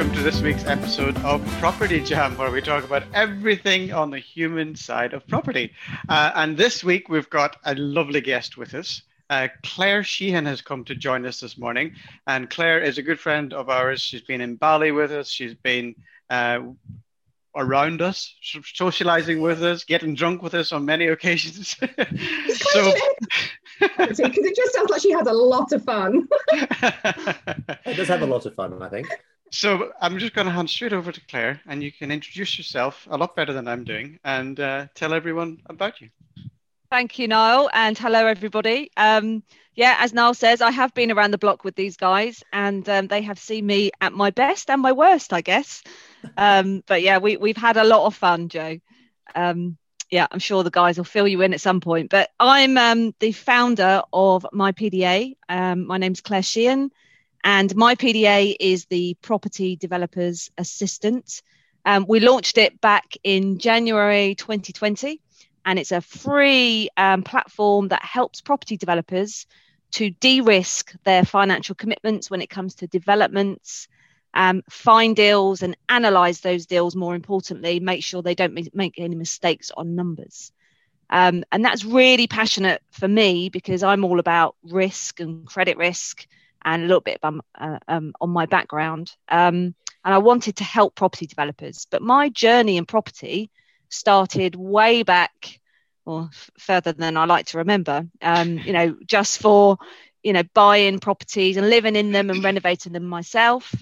[0.00, 4.18] Welcome to this week's episode of Property Jam, where we talk about everything on the
[4.18, 5.74] human side of property.
[6.08, 9.02] Uh, and this week we've got a lovely guest with us.
[9.28, 11.92] Uh, Claire Sheehan has come to join us this morning,
[12.26, 14.00] and Claire is a good friend of ours.
[14.00, 15.28] She's been in Bali with us.
[15.28, 15.94] She's been
[16.30, 16.60] uh,
[17.54, 18.34] around us,
[18.72, 21.76] socializing with us, getting drunk with us on many occasions.
[22.48, 22.92] so.
[23.78, 26.26] Because it just sounds like she has a lot of fun.
[27.86, 29.08] It does have a lot of fun, I think.
[29.50, 33.06] So I'm just going to hand straight over to Claire, and you can introduce yourself
[33.10, 36.08] a lot better than I'm doing, and uh, tell everyone about you.
[36.90, 38.90] Thank you, Niall, and hello, everybody.
[38.96, 39.42] Um,
[39.74, 43.06] yeah, as Niall says, I have been around the block with these guys, and um,
[43.06, 45.82] they have seen me at my best and my worst, I guess.
[46.36, 48.78] Um, but yeah, we, we've had a lot of fun, Joe.
[49.34, 49.78] Um,
[50.10, 52.10] yeah, I'm sure the guys will fill you in at some point.
[52.10, 55.36] But I'm um, the founder of My PDA.
[55.48, 56.90] Um, my name's Claire Sheehan,
[57.44, 61.42] and My PDA is the Property Developers Assistant.
[61.84, 65.20] Um, we launched it back in January 2020
[65.64, 69.46] and it's a free um, platform that helps property developers
[69.92, 73.88] to de-risk their financial commitments when it comes to developments
[74.32, 79.16] um, find deals and analyze those deals more importantly make sure they don't make any
[79.16, 80.52] mistakes on numbers
[81.08, 86.26] um, and that's really passionate for me because i'm all about risk and credit risk
[86.64, 90.64] and a little bit um, uh, um, on my background um, and i wanted to
[90.64, 93.50] help property developers but my journey in property
[93.88, 95.60] started way back
[96.04, 98.06] or f- further than I like to remember.
[98.22, 99.78] Um, you know, just for
[100.22, 103.74] you know buying properties and living in them and renovating them myself.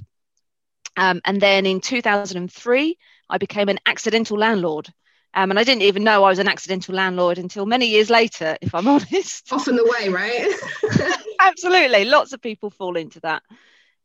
[0.97, 2.97] Um, and then in 2003,
[3.31, 4.89] I became an accidental landlord.
[5.35, 8.57] Um, and I didn't even know I was an accidental landlord until many years later,
[8.61, 9.53] if I'm honest.
[9.53, 10.53] Often the way, right?
[11.41, 12.05] Absolutely.
[12.05, 13.43] Lots of people fall into that.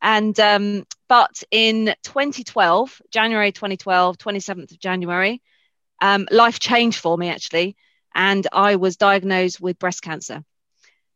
[0.02, 5.42] And um, but in 2012, January 2012, 27th of January,
[6.02, 7.76] um, life changed for me actually,
[8.14, 10.44] and I was diagnosed with breast cancer.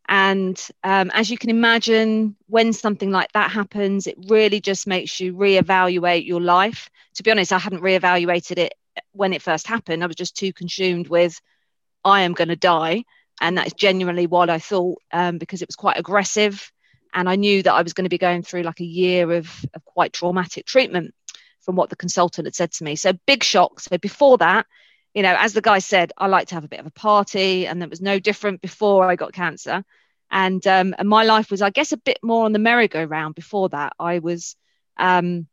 [0.07, 5.19] And um, as you can imagine, when something like that happens, it really just makes
[5.19, 6.89] you reevaluate your life.
[7.15, 8.73] To be honest, I hadn't reevaluated it
[9.11, 10.03] when it first happened.
[10.03, 11.39] I was just too consumed with,
[12.03, 13.03] I am going to die.
[13.39, 16.71] And that is genuinely what I thought um, because it was quite aggressive.
[17.13, 19.49] And I knew that I was going to be going through like a year of,
[19.73, 21.13] of quite traumatic treatment
[21.61, 22.95] from what the consultant had said to me.
[22.95, 23.79] So big shock.
[23.79, 24.65] So before that,
[25.13, 27.65] you know, as the guy said, I like to have a bit of a party,
[27.65, 29.83] and it was no different before I got cancer.
[30.29, 33.33] And um, and my life was, I guess, a bit more on the merry-go-round.
[33.33, 34.55] Before that, I was,
[34.97, 35.47] um,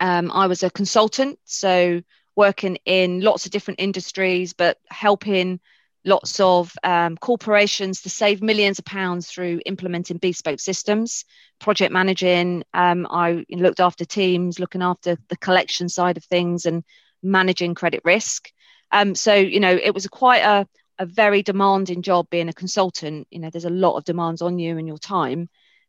[0.00, 2.02] um, I was a consultant, so
[2.36, 5.60] working in lots of different industries, but helping
[6.04, 11.24] lots of um, corporations to save millions of pounds through implementing bespoke systems,
[11.58, 12.62] project managing.
[12.74, 16.84] Um, I looked after teams, looking after the collection side of things, and
[17.22, 18.50] managing credit risk.
[18.92, 20.66] Um, so you know, it was quite a
[20.98, 23.26] a very demanding job being a consultant.
[23.30, 25.48] You know, there's a lot of demands on you and your time,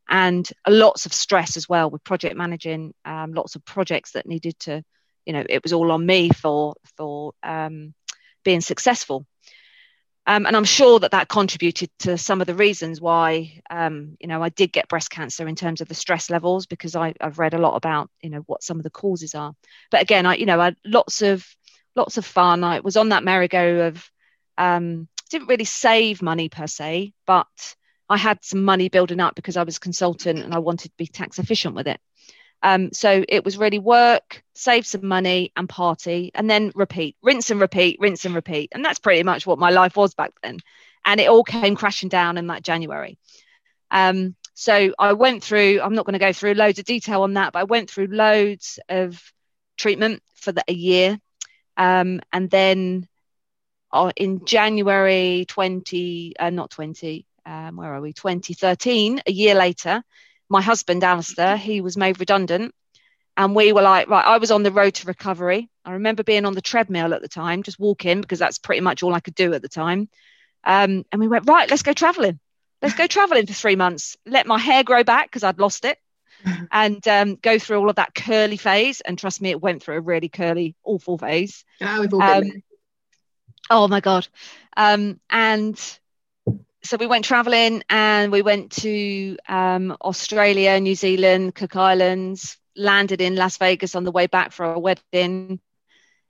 [0.10, 2.94] and lots of stress as well with project managing.
[3.04, 4.84] Um, lots of projects that needed to,
[5.26, 7.94] you know, it was all on me for for um,
[8.44, 9.26] being successful.
[10.28, 14.28] Um, and I'm sure that that contributed to some of the reasons why, um, you
[14.28, 17.38] know, I did get breast cancer in terms of the stress levels because I, have
[17.38, 19.54] read a lot about, you know, what some of the causes are.
[19.92, 21.46] But again, I, you know, I had lots of
[21.96, 22.64] lots of fun.
[22.64, 24.12] I was on that merry-go of
[24.58, 27.76] um, didn't really save money per se, but
[28.10, 31.08] I had some money building up because I was consultant and I wanted to be
[31.08, 32.00] tax efficient with it.
[32.66, 37.52] Um, so it was really work, save some money, and party, and then repeat, rinse
[37.52, 40.58] and repeat, rinse and repeat, and that's pretty much what my life was back then.
[41.06, 43.20] And it all came crashing down in that January.
[43.92, 45.80] Um, so I went through.
[45.80, 48.08] I'm not going to go through loads of detail on that, but I went through
[48.08, 49.22] loads of
[49.78, 51.20] treatment for the, a year,
[51.78, 53.08] um, and then
[53.94, 58.12] uh, in January 20, uh, not 20, um, where are we?
[58.12, 60.02] 2013, a year later,
[60.50, 62.74] my husband Alistair, he was made redundant,
[63.38, 65.70] and we were like, right, I was on the road to recovery.
[65.84, 69.04] I remember being on the treadmill at the time, just walking because that's pretty much
[69.04, 70.10] all I could do at the time.
[70.64, 72.40] Um, and we went, right, let's go traveling.
[72.82, 74.18] Let's go traveling for three months.
[74.26, 75.98] Let my hair grow back because I'd lost it.
[76.72, 79.02] and um, go through all of that curly phase.
[79.02, 81.66] And trust me, it went through a really curly, awful phase.
[81.82, 82.64] Oh, we've all been Um.
[83.70, 84.28] Oh my god!
[84.78, 86.00] Um, and
[86.86, 92.58] so we went traveling, and we went to um, Australia, New Zealand, Cook Islands.
[92.78, 95.62] Landed in Las Vegas on the way back for a wedding,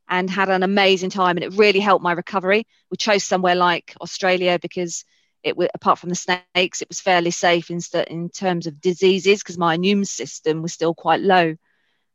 [0.07, 1.37] and had an amazing time.
[1.37, 2.67] And it really helped my recovery.
[2.91, 5.05] We chose somewhere like Australia because
[5.43, 9.39] it was apart from the snakes, it was fairly safe in in terms of diseases
[9.39, 11.55] because my immune system was still quite low.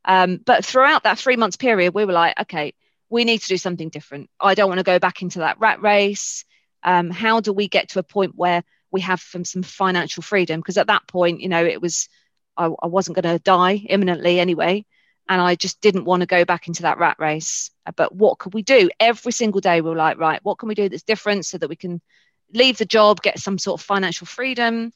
[0.03, 2.73] Um, but throughout that three months period, we were like, okay,
[3.09, 4.29] we need to do something different.
[4.39, 6.43] I don't want to go back into that rat race.
[6.83, 10.59] Um, how do we get to a point where we have some, some financial freedom?
[10.59, 12.09] Because at that point, you know, it was,
[12.57, 14.85] I, I wasn't going to die imminently anyway.
[15.29, 17.71] And I just didn't want to go back into that rat race.
[17.95, 18.89] But what could we do?
[18.99, 21.69] Every single day, we were like, right, what can we do that's different so that
[21.69, 22.01] we can
[22.53, 24.91] leave the job, get some sort of financial freedom?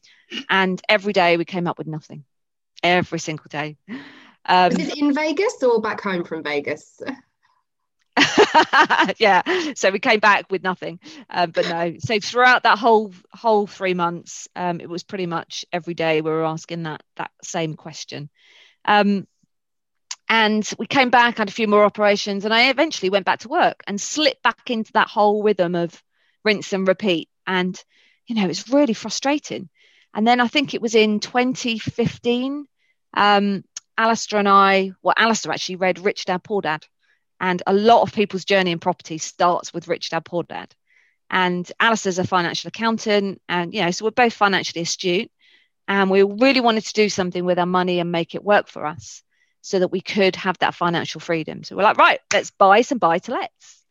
[0.50, 2.26] And every day we came up with nothing.
[2.84, 3.78] Every single day.
[4.46, 7.02] Um, Was it in Vegas or back home from Vegas?
[9.18, 9.42] yeah
[9.76, 11.00] so we came back with nothing
[11.30, 11.96] um, but no.
[12.00, 16.30] So throughout that whole whole three months um, it was pretty much every day we
[16.32, 18.30] were asking that that same question.
[18.86, 19.28] Um,
[20.28, 23.50] and we came back had a few more operations and i eventually went back to
[23.50, 26.02] work and slipped back into that whole rhythm of
[26.44, 27.30] rinse and repeat.
[27.48, 27.82] And
[28.28, 29.70] you know it's really frustrating.
[30.14, 32.66] And then i think it was in 2015
[33.18, 33.64] um,
[33.98, 36.86] alistair and i well alistair actually read rich dad poor dad
[37.40, 40.74] and a lot of people's journey in property starts with Rich Dad Poor Dad.
[41.30, 45.32] And Alistair's a financial accountant, and you know, so we're both financially astute,
[45.88, 48.86] and we really wanted to do something with our money and make it work for
[48.86, 49.24] us,
[49.62, 51.64] so that we could have that financial freedom.
[51.64, 53.86] So we're like, right, let's buy some buy to lets.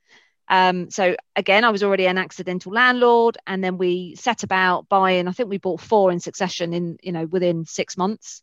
[0.48, 5.26] Um, so again, I was already an accidental landlord, and then we set about buying.
[5.26, 8.42] I think we bought four in succession in you know within six months.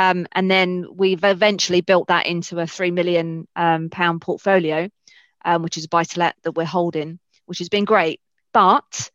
[0.00, 4.88] Um, and then we've eventually built that into a three million um, pound portfolio,
[5.44, 8.18] um, which is a buy to let that we're holding, which has been great.
[8.54, 9.10] But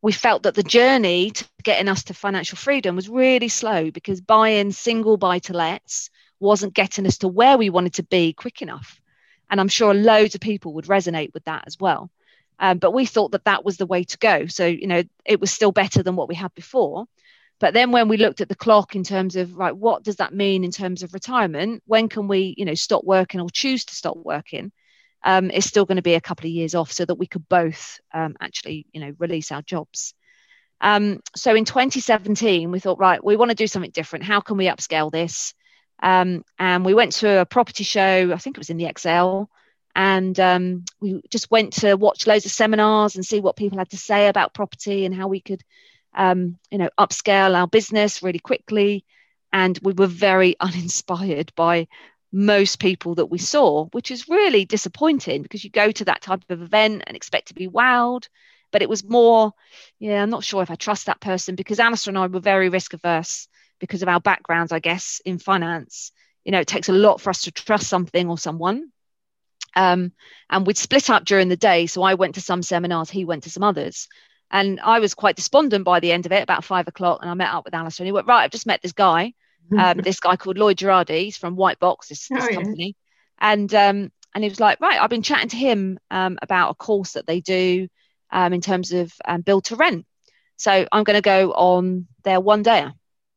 [0.00, 4.22] we felt that the journey to getting us to financial freedom was really slow because
[4.22, 6.08] buying single buy to lets
[6.38, 8.98] wasn't getting us to where we wanted to be quick enough.
[9.50, 12.10] And I'm sure loads of people would resonate with that as well.
[12.58, 14.46] Um, but we thought that that was the way to go.
[14.46, 17.04] So, you know, it was still better than what we had before.
[17.60, 20.34] But then when we looked at the clock in terms of right, what does that
[20.34, 21.82] mean in terms of retirement?
[21.86, 24.72] When can we, you know, stop working or choose to stop working?
[25.22, 27.46] Um, it's still going to be a couple of years off, so that we could
[27.48, 30.14] both um, actually, you know, release our jobs.
[30.80, 34.24] Um, so in 2017, we thought, right, we want to do something different.
[34.24, 35.52] How can we upscale this?
[36.02, 38.32] Um, and we went to a property show.
[38.32, 39.48] I think it was in the ExCeL,
[39.94, 43.90] and um, we just went to watch loads of seminars and see what people had
[43.90, 45.62] to say about property and how we could
[46.14, 49.04] um, you know, upscale our business really quickly.
[49.52, 51.88] And we were very uninspired by
[52.32, 56.42] most people that we saw, which is really disappointing because you go to that type
[56.48, 58.28] of event and expect to be wowed.
[58.72, 59.52] But it was more,
[59.98, 62.68] yeah, I'm not sure if I trust that person because Alistair and I were very
[62.68, 63.48] risk averse
[63.80, 66.12] because of our backgrounds, I guess, in finance.
[66.44, 68.92] You know, it takes a lot for us to trust something or someone.
[69.74, 70.12] Um,
[70.48, 71.86] and we'd split up during the day.
[71.86, 74.08] So I went to some seminars, he went to some others.
[74.50, 77.20] And I was quite despondent by the end of it, about five o'clock.
[77.22, 79.32] And I met up with Alistair and he went, Right, I've just met this guy,
[79.78, 81.24] um, this guy called Lloyd Girardi.
[81.24, 82.54] He's from White Box, this, this Oh, yeah.
[82.56, 82.96] company.
[83.38, 86.74] And um, and he was like, Right, I've been chatting to him um, about a
[86.74, 87.88] course that they do
[88.30, 90.06] um, in terms of um, build to rent.
[90.56, 92.86] So I'm going to go on their one day.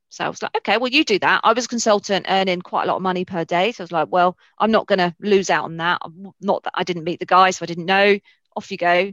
[0.10, 1.42] So I was like, okay, well, you do that.
[1.44, 3.72] I was a consultant earning quite a lot of money per day.
[3.72, 6.02] So I was like, well, I'm not going to lose out on that.
[6.40, 8.20] Not that I didn't meet the guy, so I didn't know.
[8.56, 9.12] Off you go.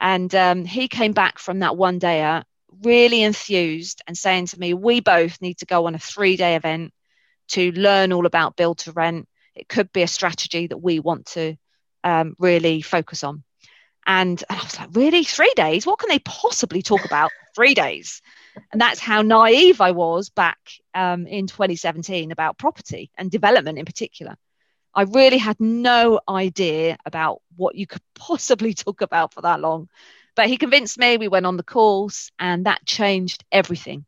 [0.00, 2.42] And um, he came back from that one day
[2.82, 6.56] really enthused and saying to me, we both need to go on a three day
[6.56, 6.92] event
[7.48, 9.28] to learn all about build to rent.
[9.54, 11.56] It could be a strategy that we want to
[12.04, 13.42] um, really focus on.
[14.06, 15.24] And, and I was like, really?
[15.24, 15.86] Three days?
[15.86, 17.30] What can they possibly talk about?
[17.54, 18.22] three days.
[18.72, 20.58] And that's how naive I was back
[20.94, 24.36] um, in 2017 about property and development in particular.
[24.94, 29.88] I really had no idea about what you could possibly talk about for that long.
[30.36, 34.04] But he convinced me, we went on the course, and that changed everything.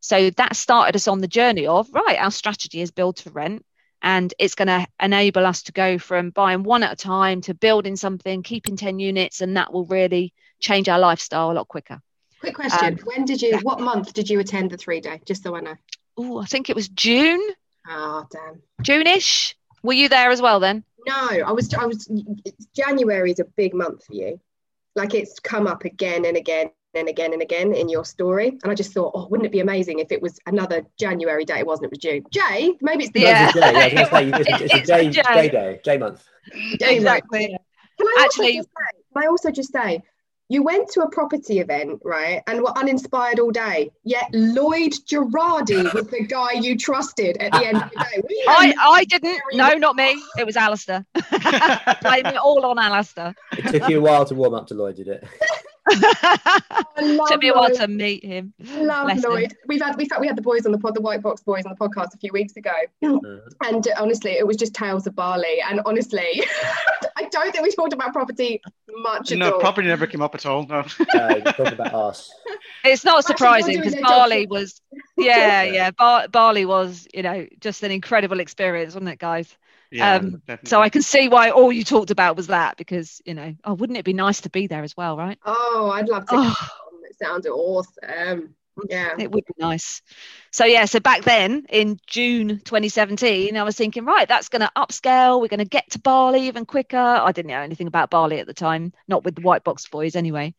[0.00, 3.64] So that started us on the journey of right, our strategy is build to rent,
[4.00, 7.54] and it's going to enable us to go from buying one at a time to
[7.54, 12.00] building something, keeping 10 units, and that will really change our lifestyle a lot quicker.
[12.40, 12.94] Quick question.
[12.94, 13.60] Um, when did you, yeah.
[13.62, 15.20] what month did you attend the three day?
[15.26, 15.74] Just so I know.
[16.16, 17.40] Oh, I think it was June,
[17.88, 18.62] Oh, damn.
[18.82, 19.56] June-ish.
[19.82, 20.84] Were you there as well then?
[21.06, 22.10] No, I was, I was,
[22.74, 24.40] January is a big month for you.
[24.94, 28.48] Like it's come up again and again and again and again in your story.
[28.62, 31.60] And I just thought, oh, wouldn't it be amazing if it was another January day?
[31.60, 32.24] It wasn't, it was June.
[32.32, 33.46] Jay, maybe it's the Yeah.
[33.48, 35.22] It's yeah, I was it's, a- it's It's a J, J.
[35.22, 36.24] J day, J month.
[36.80, 37.48] Jay Exactly.
[37.48, 37.62] month.
[37.98, 40.02] Can I Actually- also just say, can I also just say,
[40.48, 43.90] you went to a property event, right, and were uninspired all day.
[44.04, 48.22] Yet Lloyd Girardi was the guy you trusted at the end of the day.
[48.28, 49.38] We I, I didn't.
[49.52, 50.20] No, not me.
[50.38, 51.04] It was Alistair.
[51.14, 53.34] Blame it all on Alistair.
[53.52, 55.24] It took you a while to warm up to Lloyd, did it?
[55.92, 58.52] I love Took me a while to meet him.
[58.76, 59.30] Love Bless him.
[59.30, 59.56] Lloyd.
[59.66, 61.64] We've had, we fact, we had the boys on the pod, the White Box boys
[61.64, 63.40] on the podcast a few weeks ago, Mhm.
[63.64, 65.60] and uh, honestly, it was just tales of Bali.
[65.68, 66.42] And honestly,
[67.16, 69.60] I don't think we talked about property much at no, all.
[69.60, 70.66] property never came up at all.
[70.66, 70.84] No.
[71.14, 72.30] Uh, talk about us.
[72.84, 74.80] It's not surprising because their Bali was,
[75.16, 75.72] yeah, Yeah.
[75.72, 75.90] yeah.
[75.90, 79.56] Bar- Bali was, you know, just an incredible experience, wasn't it, guys?
[79.90, 80.42] Yeah, Um.
[80.64, 83.74] So I can see why all you talked about was that because, you know, oh,
[83.74, 85.38] wouldn't it be nice to be there as well, right?
[85.44, 86.34] Oh, I'd love to.
[86.34, 86.54] Oh.
[86.58, 87.00] come.
[87.08, 88.54] It sounded awesome.
[88.88, 89.14] Yeah.
[89.18, 90.02] It would be nice.
[90.52, 94.70] So yeah, so back then in June 2017, I was thinking, right, that's going to
[94.76, 95.40] upscale.
[95.40, 96.96] We're going to get to Bali even quicker.
[96.96, 100.16] I didn't know anything about Bali at the time, not with the White Box Boys
[100.16, 100.54] anyway.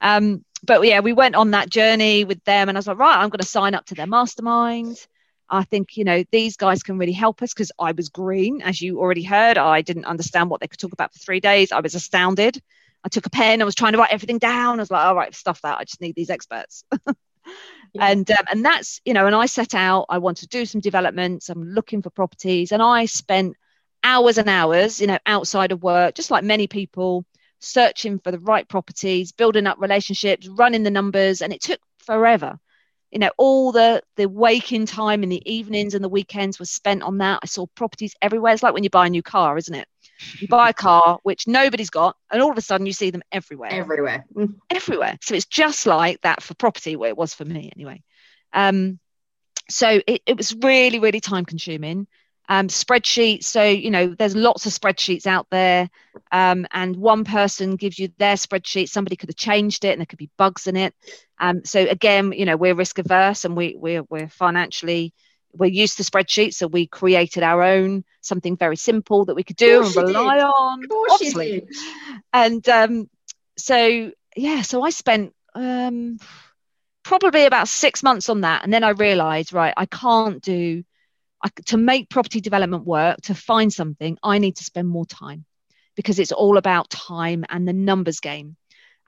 [0.00, 3.18] Um, but yeah, we went on that journey with them, and I was like, right,
[3.18, 5.06] I'm going to sign up to their mastermind.
[5.50, 8.80] I think you know these guys can really help us because I was green, as
[8.80, 9.58] you already heard.
[9.58, 11.72] I didn't understand what they could talk about for three days.
[11.72, 12.60] I was astounded.
[13.04, 13.62] I took a pen.
[13.62, 14.78] I was trying to write everything down.
[14.78, 15.78] I was like, all right, stuff that.
[15.78, 16.84] I just need these experts.
[17.92, 18.06] Yeah.
[18.06, 20.80] and um, and that's you know and i set out i want to do some
[20.80, 23.56] developments i'm looking for properties and i spent
[24.04, 27.24] hours and hours you know outside of work just like many people
[27.58, 32.58] searching for the right properties building up relationships running the numbers and it took forever
[33.10, 37.02] you know all the the waking time in the evenings and the weekends was spent
[37.02, 39.74] on that i saw properties everywhere it's like when you buy a new car isn't
[39.74, 39.88] it
[40.38, 43.22] you buy a car which nobody's got and all of a sudden you see them
[43.32, 44.26] everywhere Everywhere.
[44.34, 44.54] Mm.
[44.68, 45.16] everywhere.
[45.22, 48.02] So it's just like that for property, where it was for me anyway.
[48.52, 48.98] Um,
[49.68, 52.06] so it, it was really, really time consuming.
[52.50, 53.44] Um, spreadsheets.
[53.44, 55.88] So, you know, there's lots of spreadsheets out there.
[56.32, 58.88] Um, and one person gives you their spreadsheet.
[58.88, 60.92] Somebody could have changed it and there could be bugs in it.
[61.38, 65.14] Um, so again, you know, we're risk averse and we, we're, we're financially,
[65.52, 66.54] we're used to spreadsheets.
[66.54, 70.08] So we created our own, something very simple that we could do and you did.
[70.08, 70.82] rely on.
[70.82, 71.68] Of course obviously
[72.32, 73.08] and um,
[73.56, 76.18] so yeah so i spent um,
[77.02, 80.84] probably about six months on that and then i realized right i can't do
[81.42, 85.44] I, to make property development work to find something i need to spend more time
[85.96, 88.56] because it's all about time and the numbers game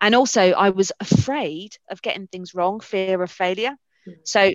[0.00, 4.16] and also i was afraid of getting things wrong fear of failure Mm.
[4.24, 4.52] so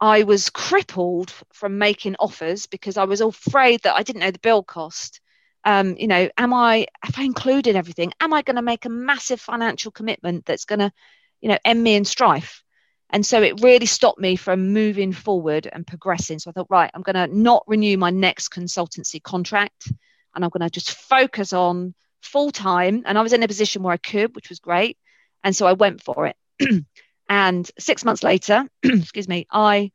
[0.00, 4.40] i was crippled from making offers because i was afraid that i didn't know the
[4.40, 5.20] bill cost
[5.64, 8.12] um, you know, am I, have I included everything?
[8.20, 10.92] Am I going to make a massive financial commitment that's going to,
[11.40, 12.62] you know, end me in strife?
[13.10, 16.38] And so it really stopped me from moving forward and progressing.
[16.38, 19.90] So I thought, right, I'm going to not renew my next consultancy contract
[20.34, 23.04] and I'm going to just focus on full time.
[23.06, 24.98] And I was in a position where I could, which was great.
[25.42, 26.36] And so I went for it.
[27.28, 29.92] and six months later, excuse me, I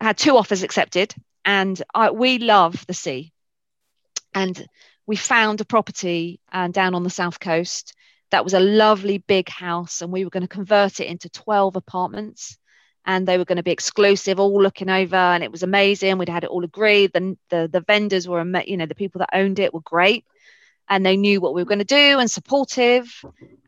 [0.00, 1.12] had two offers accepted
[1.44, 3.32] and I, we love the sea.
[4.32, 4.66] And
[5.06, 7.94] we found a property uh, down on the south coast
[8.34, 11.76] that was a lovely big house and we were going to convert it into 12
[11.76, 12.58] apartments.
[13.06, 16.18] And they were going to be exclusive all looking over and it was amazing.
[16.18, 17.12] We'd had it all agreed.
[17.12, 20.24] The, the, the vendors were you know the people that owned it were great.
[20.88, 23.06] And they knew what we were going to do and supportive.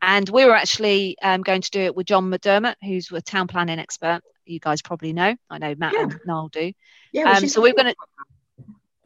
[0.01, 3.47] And we were actually um, going to do it with john mcdermott who's a town
[3.47, 4.19] planning expert.
[4.45, 5.33] You guys probably know.
[5.49, 6.01] I know matt Yeah.
[6.03, 6.73] and noel do.
[7.13, 7.95] Yeah, um, so we're going to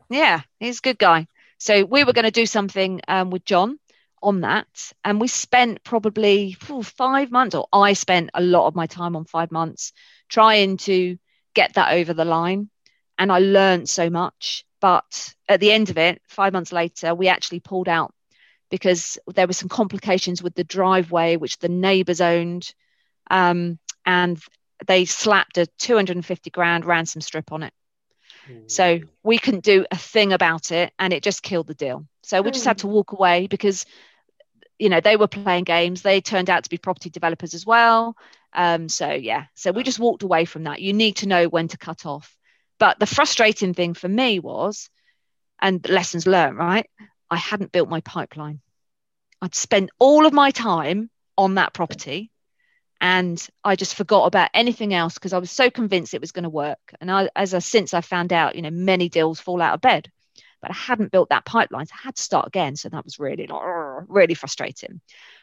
[0.10, 1.28] yeah he's a good guy.
[1.60, 3.78] So we were going to do something um, with john
[4.22, 4.94] on that.
[5.04, 9.16] And we spent probably phew, five months or i spent a lot of my time
[9.16, 9.94] on five months
[10.30, 11.18] trying to
[11.54, 12.70] get that over the line.
[13.18, 14.66] And i learned so much.
[14.80, 18.14] But at the end of it five months later we actually pulled out
[18.70, 22.74] because there were some complications with the driveway which the neighbors owned.
[23.30, 24.42] Um, and
[24.88, 27.74] they slapped a 250 grand ransom strip on it.
[28.68, 32.06] So we couldn't do a thing about it and it just killed the deal.
[32.24, 33.86] So we just had to walk away because
[34.82, 36.02] you know they were playing games.
[36.02, 38.18] They turned out to be property developers as well.
[38.54, 40.82] Um, so yeah, so we just walked away from that.
[40.82, 42.36] You need to know when to cut off.
[42.80, 44.90] But the frustrating thing for me was,
[45.62, 46.90] and lessons learned, right?
[47.30, 48.60] I hadn't built my pipeline.
[49.42, 52.32] I'd spent all of my time on that property
[53.00, 56.44] and I just forgot about anything else because I was so convinced it was going
[56.44, 56.80] to work.
[57.00, 59.82] And I, as I since I found out, you know, many deals fall out of
[59.82, 60.12] bed,
[60.62, 62.76] but I hadn't built that pipeline, so I had to start again.
[62.76, 63.48] So that was really
[64.08, 65.02] really frustrating.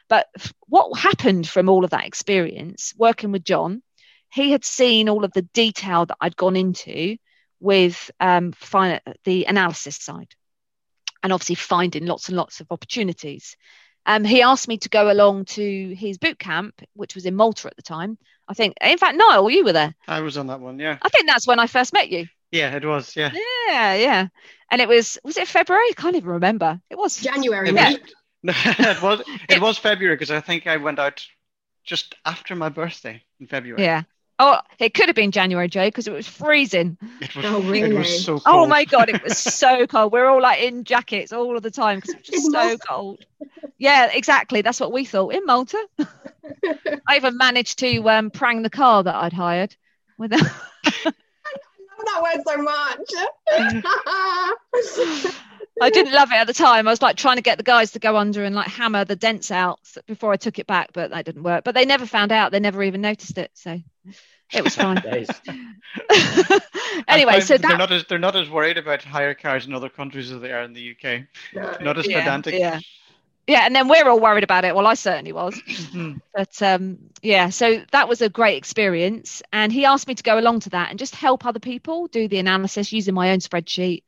[0.09, 0.27] But
[0.67, 3.83] what happened from all of that experience working with John,
[4.31, 7.17] he had seen all of the detail that I'd gone into
[7.61, 10.35] with um, fin- the analysis side
[11.23, 13.57] and obviously finding lots and lots of opportunities.
[14.07, 17.69] Um, he asked me to go along to his boot camp, which was in Malta
[17.69, 18.17] at the time.
[18.49, 19.95] I think, in fact, Niall, you were there.
[20.07, 20.79] I was on that one.
[20.79, 20.97] Yeah.
[21.03, 22.27] I think that's when I first met you.
[22.53, 23.15] Yeah, it was.
[23.17, 23.31] Yeah.
[23.69, 24.27] Yeah, yeah.
[24.71, 25.85] And it was, was it February?
[25.91, 26.81] I can't even remember.
[26.91, 27.69] It was January.
[27.71, 27.85] It Yeah.
[27.85, 28.03] right?
[28.43, 29.23] was, it was.
[29.49, 31.27] It was February because I think I went out
[31.85, 33.83] just after my birthday in February.
[33.83, 34.03] Yeah.
[34.41, 36.97] Oh, it could have been January, Joe, because it was freezing.
[37.21, 37.45] It was.
[37.45, 37.97] Oh, really?
[37.97, 38.43] It was so cold.
[38.47, 40.13] Oh my God, it was so cold.
[40.13, 42.59] We're all like in jackets all of the time because it was just In so
[42.59, 42.79] Malta.
[42.89, 43.25] cold.
[43.79, 44.63] Yeah, exactly.
[44.63, 45.85] That's what we thought in Malta.
[47.09, 49.75] I even managed to um, prang the car that I'd hired.
[50.19, 51.15] With a-
[52.05, 52.99] that word so much.
[55.81, 56.89] I didn't love it at the time.
[56.89, 59.17] I was like trying to get the guys to go under and like hammer the
[59.17, 61.65] dents out before I took it back, but that didn't work.
[61.65, 62.51] But they never found out.
[62.53, 63.51] They never even noticed it.
[63.55, 63.81] So
[64.53, 64.97] it was fine.
[65.03, 65.29] Days.
[67.07, 69.73] Anyway, find so they're that not as they're not as worried about hire cars in
[69.73, 71.23] other countries as they are in the UK.
[71.55, 71.77] No.
[71.81, 72.55] Not as Yeah, pedantic.
[72.55, 72.81] yeah.
[73.49, 74.75] Yeah, and then we're all worried about it.
[74.77, 75.61] Well, I certainly was.
[75.89, 76.21] Mhm.
[76.35, 79.43] But um, yeah, so that was a great experience.
[79.53, 82.29] And he asked me to go along to that and just help other people do
[82.29, 84.03] the analysis using my own spreadsheet.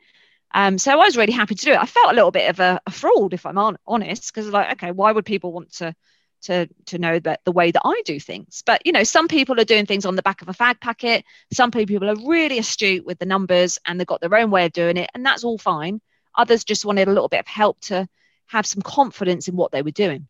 [0.53, 1.79] Um, so I was really happy to do it.
[1.79, 4.73] I felt a little bit of a, a fraud, if I'm on, honest, because like,
[4.73, 5.95] okay, why would people want to
[6.43, 8.63] to to know that the way that I do things?
[8.67, 11.25] But you know, some people are doing things on the back of a fag packet.
[11.53, 14.73] Some people are really astute with the numbers and they've got their own way of
[14.73, 16.01] doing it, and that's all fine.
[16.37, 18.07] Others just wanted a little bit of help to
[18.51, 20.27] have some confidence in what they were doing.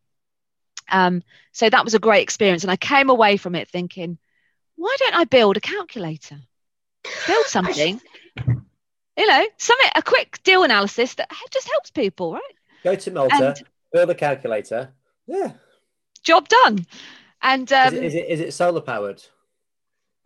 [0.91, 1.23] Um,
[1.53, 2.65] so that was a great experience.
[2.65, 4.19] And I came away from it thinking,
[4.77, 6.39] why don't I build a calculator?
[7.27, 8.00] Build something,
[9.17, 12.43] you know, something, a quick deal analysis that just helps people, right?
[12.85, 13.62] Go to Malta, And-
[13.93, 14.91] build a calculator.
[15.27, 15.53] Yeah.
[16.23, 16.85] Job done.
[17.41, 19.23] And um, is, it, is it is it solar powered?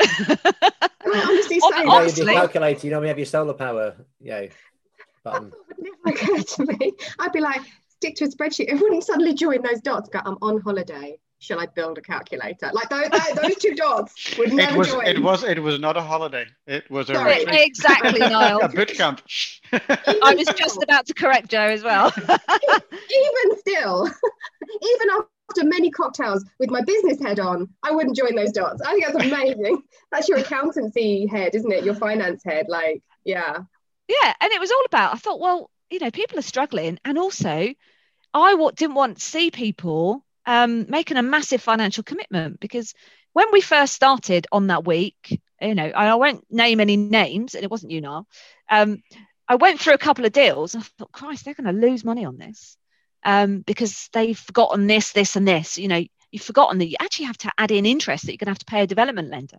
[0.00, 0.06] I
[1.06, 2.86] honestly Hon- You know, your Honestly- calculator.
[2.86, 3.94] You normally have your solar power.
[4.20, 4.46] Yeah.
[5.22, 5.52] Button.
[5.68, 6.92] would never occur to me.
[7.18, 7.62] I'd be like,
[8.04, 8.68] stick to a spreadsheet.
[8.68, 10.08] It wouldn't suddenly join those dots.
[10.10, 11.18] Go, I'm on holiday.
[11.38, 12.70] Shall I build a calculator?
[12.72, 15.06] Like those, those, those two dots would It never was join.
[15.06, 16.46] it was it was not a holiday.
[16.66, 17.40] It was a Sorry.
[17.40, 17.60] retreat.
[17.66, 18.60] exactly, Niall.
[18.62, 19.20] a boot camp.
[19.72, 22.12] I was just about to correct Joe as well.
[22.18, 24.06] even still,
[24.82, 25.08] even
[25.50, 28.80] after many cocktails with my business head on, I wouldn't join those dots.
[28.80, 29.82] I think that's amazing.
[30.10, 31.84] that's your accountancy head, isn't it?
[31.84, 32.66] Your finance head.
[32.68, 33.58] Like, yeah.
[34.08, 37.16] yeah and it was all about i thought well you know people are struggling and
[37.18, 37.72] also
[38.34, 42.92] i didn't want to see people um, making a massive financial commitment because
[43.32, 47.64] when we first started on that week you know i won't name any names and
[47.64, 48.26] it wasn't you now
[48.70, 49.02] um,
[49.48, 52.04] i went through a couple of deals and i thought christ they're going to lose
[52.04, 52.76] money on this
[53.26, 57.24] um, because they've forgotten this this and this you know you've forgotten that you actually
[57.24, 59.58] have to add in interest that you're going to have to pay a development lender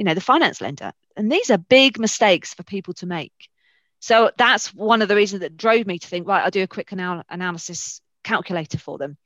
[0.00, 0.92] you know the finance lender.
[1.14, 3.50] And these are big mistakes for people to make
[4.00, 6.66] so that's one of the reasons that drove me to think, right, I'll do a
[6.66, 9.18] quick anal- analysis calculator for them.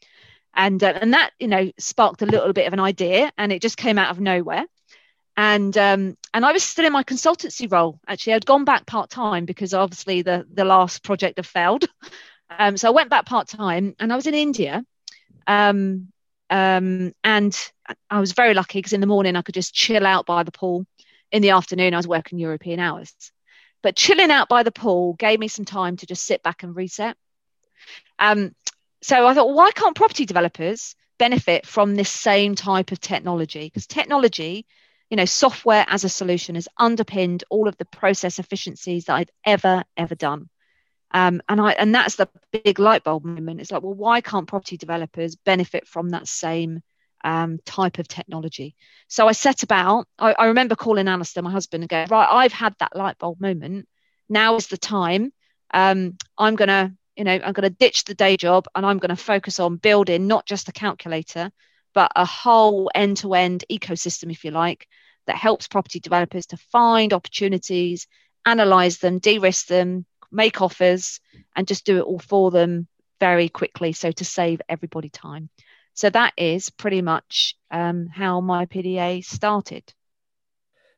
[0.53, 3.63] And, uh, and that, you know, sparked a little bit of an idea and it
[3.63, 4.67] just came out of nowhere.
[5.37, 7.99] And, um, and I was still in my consultancy role.
[8.07, 11.85] Actually, I'd gone back part time because obviously the, the last project had failed.
[12.57, 14.85] Um, so I went back part time and I was in India.
[15.47, 16.13] Um,
[16.51, 17.59] um, and
[18.11, 20.53] I was very lucky because in the morning I could just chill out by the
[20.53, 20.87] pool.
[21.33, 23.33] In the afternoon, I was working European hours
[23.85, 26.75] but chilling out by the pool gave me some time to just sit back and
[26.75, 27.19] reset.
[28.19, 28.55] Um,
[29.03, 33.67] so I thought, why can't property developers benefit from this same type of technology?
[33.67, 34.65] Because technology,
[35.11, 39.31] you know, software as a solution has underpinned all of the process efficiencies that I've
[39.45, 40.49] ever, ever done.
[41.11, 43.61] Um, and I and that's the big light bulb moment.
[43.61, 46.81] It's like, well, why can't property developers benefit from that same
[47.25, 48.77] um, type of technology?
[49.09, 50.07] So I set about.
[50.19, 53.41] I, I remember calling Alistair, my husband, and going, right, I've had that light bulb
[53.41, 53.89] moment.
[54.29, 55.33] Now is the time.
[55.73, 59.59] Um, I'm gonna, you know, I'm gonna ditch the day job and I'm gonna focus
[59.59, 61.51] on building not just a calculator,
[61.95, 64.87] but a whole end-to-end ecosystem, if you like,
[65.27, 68.07] that helps property developers to find opportunities,
[68.45, 71.21] analyze them, de-risk them, make offers,
[71.57, 72.89] and just do it all for them
[73.21, 73.93] very quickly.
[73.93, 75.49] So to save everybody time.
[75.95, 79.85] So that is pretty much um, how my PDA started.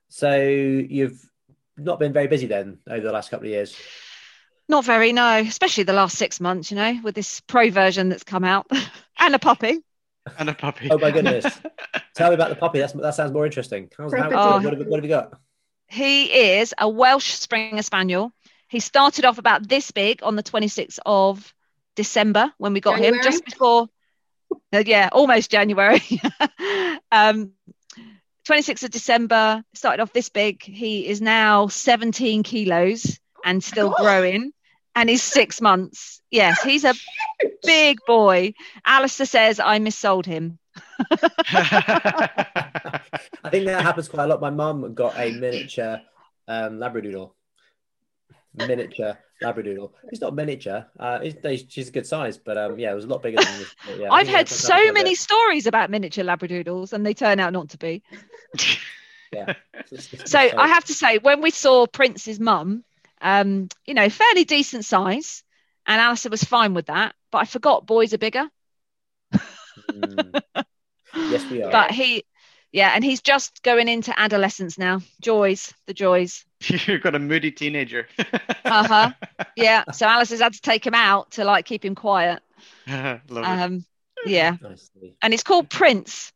[0.08, 1.20] So you've
[1.76, 3.76] not been very busy then over the last couple of years.
[4.68, 8.24] Not very, no, especially the last six months, you know, with this pro version that's
[8.24, 8.66] come out
[9.18, 9.80] and a puppy.
[10.38, 10.88] and a puppy.
[10.90, 11.44] Oh my goodness!
[12.16, 12.80] Tell me about the puppy.
[12.80, 13.90] That's, that sounds more interesting.
[13.96, 14.60] How's, how, Oh.
[14.60, 15.38] what, have, what have you got?
[15.88, 16.24] He
[16.56, 18.32] is a Welsh Springer Spaniel.
[18.68, 21.54] He started off about this big on the 26th of
[21.94, 23.86] December when we got him, just before,
[24.72, 26.02] yeah, almost January.
[27.12, 27.52] um,
[28.48, 30.62] 26th of December, started off this big.
[30.62, 33.98] He is now 17 kilos and still God.
[33.98, 34.52] growing,
[34.94, 36.22] and he's six months.
[36.30, 36.94] Yes, he's a
[37.64, 38.54] big boy.
[38.84, 40.58] Alistair says I missold him.
[41.10, 43.00] I
[43.50, 44.40] think that happens quite a lot.
[44.40, 46.00] My mum got a miniature
[46.48, 47.32] um, Labradoodle.
[48.54, 49.90] Miniature Labradoodle.
[50.10, 50.86] It's not miniature.
[50.98, 53.36] Uh, it's, they- she's a good size, but um, yeah, it was a lot bigger
[53.42, 53.74] than this.
[53.98, 55.18] yeah, I I've heard so many bit.
[55.18, 58.02] stories about miniature Labradoodles, and they turn out not to be.
[59.32, 59.54] Yeah.
[60.24, 62.82] So I have to say, when we saw Prince's mum,
[63.20, 65.44] um, you know, fairly decent size,
[65.86, 67.14] and Alistair was fine with that.
[67.30, 68.48] But I forgot boys are bigger.
[69.92, 70.42] Mm.
[71.30, 71.70] Yes, we are.
[71.70, 72.24] But he,
[72.72, 75.00] yeah, and he's just going into adolescence now.
[75.20, 76.44] Joys, the joys.
[76.86, 78.08] You've got a moody teenager.
[78.64, 79.12] Uh huh.
[79.54, 79.84] Yeah.
[79.92, 82.42] So Alice has had to take him out to like keep him quiet.
[82.88, 83.44] Love it.
[83.44, 83.84] Um,
[84.26, 85.16] yeah, Nicely.
[85.22, 86.32] and it's called Prince.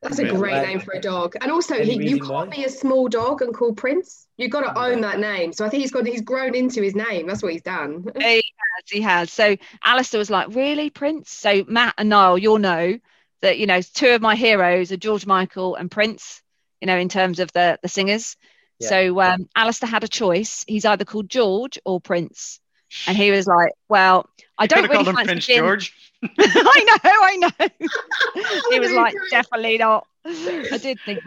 [0.00, 1.34] That's a great name for a dog.
[1.40, 2.56] And also, Any he, you can't why?
[2.56, 4.26] be a small dog and call Prince.
[4.38, 5.52] You've got to own that name.
[5.52, 7.26] So I think he's got he's grown into his name.
[7.26, 8.06] That's what he's done.
[8.16, 9.32] He has, he has.
[9.32, 11.30] So Alistair was like, really, Prince?
[11.30, 12.98] So Matt and Niall, you'll know
[13.42, 16.42] that, you know, two of my heroes are George Michael and Prince,
[16.80, 18.36] you know, in terms of the, the singers.
[18.80, 18.88] Yeah.
[18.88, 20.64] So um, Alistair had a choice.
[20.68, 22.60] He's either called George or Prince.
[23.06, 25.94] And he was like, well, I You don't really called him fancy Prince being- George.
[26.38, 28.70] I know, I know.
[28.70, 29.30] he was like, good.
[29.30, 30.06] definitely not.
[30.24, 31.20] I did think.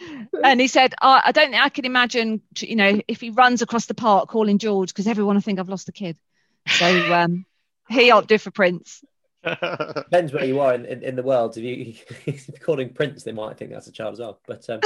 [0.00, 3.30] "Hmm." And he said, "I I don't think I can imagine, you know, if he
[3.30, 6.16] runs across the park calling George because everyone will think I've lost a kid.
[6.66, 7.44] So um,
[7.90, 9.02] he opted for Prince.
[9.44, 11.56] Depends where you are in, in, in the world.
[11.56, 11.94] If you
[12.26, 14.40] if you're calling Prince, they might think that's a child as well.
[14.46, 14.80] But um,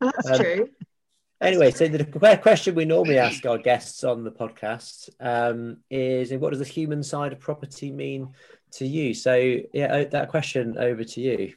[0.00, 0.68] That's Um, true.
[1.40, 6.32] Anyway, so the que- question we normally ask our guests on the podcast um, is
[6.32, 8.28] what does the human side of property mean
[8.72, 9.12] to you?
[9.12, 9.34] So,
[9.72, 11.54] yeah, that question over to you.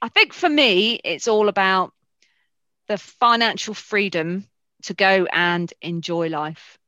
[0.00, 1.92] I think for me, it's all about
[2.86, 4.46] the financial freedom
[4.84, 6.78] to go and enjoy life.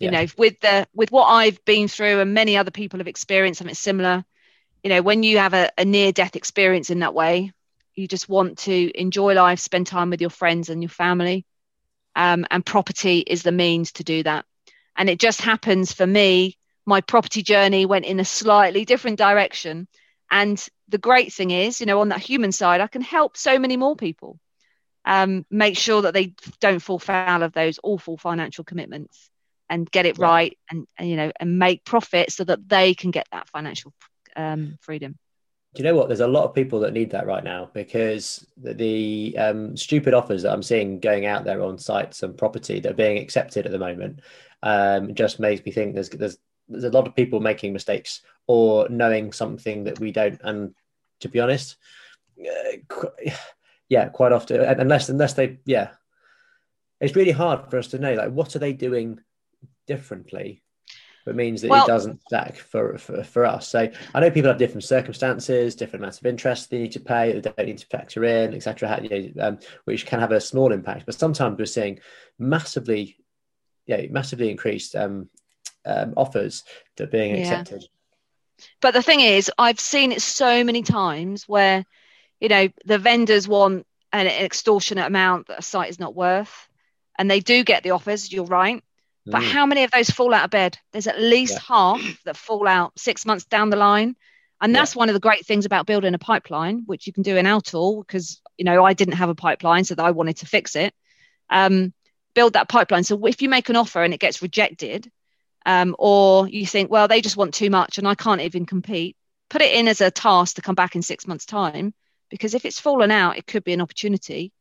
[0.00, 0.22] You Yeah.
[0.22, 3.74] know, with the with what I've been through and many other people have experienced something
[3.74, 4.24] similar,
[4.82, 7.52] you know, when you have a, a near death experience in that way,
[7.96, 11.44] you just want to enjoy life, spend time with your friends and your family.
[12.16, 14.44] Um, and property is the means to do that.
[14.96, 19.88] And it just happens for me, my property journey went in a slightly different direction.
[20.30, 23.58] And the great thing is, you know, on that human side, I can help so
[23.58, 24.38] many more people
[25.04, 29.30] um, make sure that they don't fall foul of those awful financial commitments
[29.68, 30.24] and get it Yeah.
[30.26, 33.92] right and, and, you know, and make profit so that they can get that financial
[34.36, 35.16] um, freedom.
[35.74, 36.08] Do you know what?
[36.08, 40.14] There's a lot of people that need that right now because the, the um, stupid
[40.14, 43.66] offers that I'm seeing going out there on sites and property that are being accepted
[43.66, 44.20] at the moment
[44.62, 48.88] um, just makes me think there's there's there's a lot of people making mistakes or
[48.88, 50.40] knowing something that we don't.
[50.42, 50.74] And
[51.20, 51.76] to be honest,
[52.40, 53.32] uh, qu-
[53.88, 55.90] yeah, quite often, unless unless they, yeah,
[57.00, 59.20] it's really hard for us to know like what are they doing
[59.86, 60.63] differently.
[61.26, 63.68] It means that Well- it doesn't stack for, for for us.
[63.68, 67.32] So I know people have different circumstances, different amounts of interest they need to pay,
[67.32, 69.00] they don't need to factor in, etc.
[69.02, 71.06] You know, um, which can have a small impact.
[71.06, 72.00] But sometimes we're seeing
[72.38, 73.16] massively,
[73.86, 75.30] yeah, massively increased um,
[75.86, 76.64] um, offers
[76.96, 77.40] that are being Yeah.
[77.40, 77.84] accepted.
[78.80, 81.84] But the thing is, I've seen it so many times where,
[82.40, 86.68] you know, the vendors want an extortionate amount that a site is not worth,
[87.18, 88.32] and they do get the offers.
[88.32, 88.82] You're right,
[89.26, 89.52] but Mm.
[89.52, 90.78] how many of those fall out of bed?
[90.92, 91.60] There's at least Yeah.
[91.68, 94.16] half that fall out six months down the line,
[94.60, 97.36] and that's one of the great things about building a pipeline, which you can do
[97.36, 100.38] in our tool because you know I didn't have a pipeline, so that I wanted
[100.38, 100.94] to fix it.
[101.50, 101.92] Um,
[102.34, 103.04] build that pipeline.
[103.04, 105.10] So if you make an offer and it gets rejected,
[105.66, 109.16] um, or you think, well, they just want too much and I can't even compete,
[109.48, 111.94] put it in as a task to come back in six months' time.
[112.30, 114.52] Because if it's fallen out, it could be an opportunity,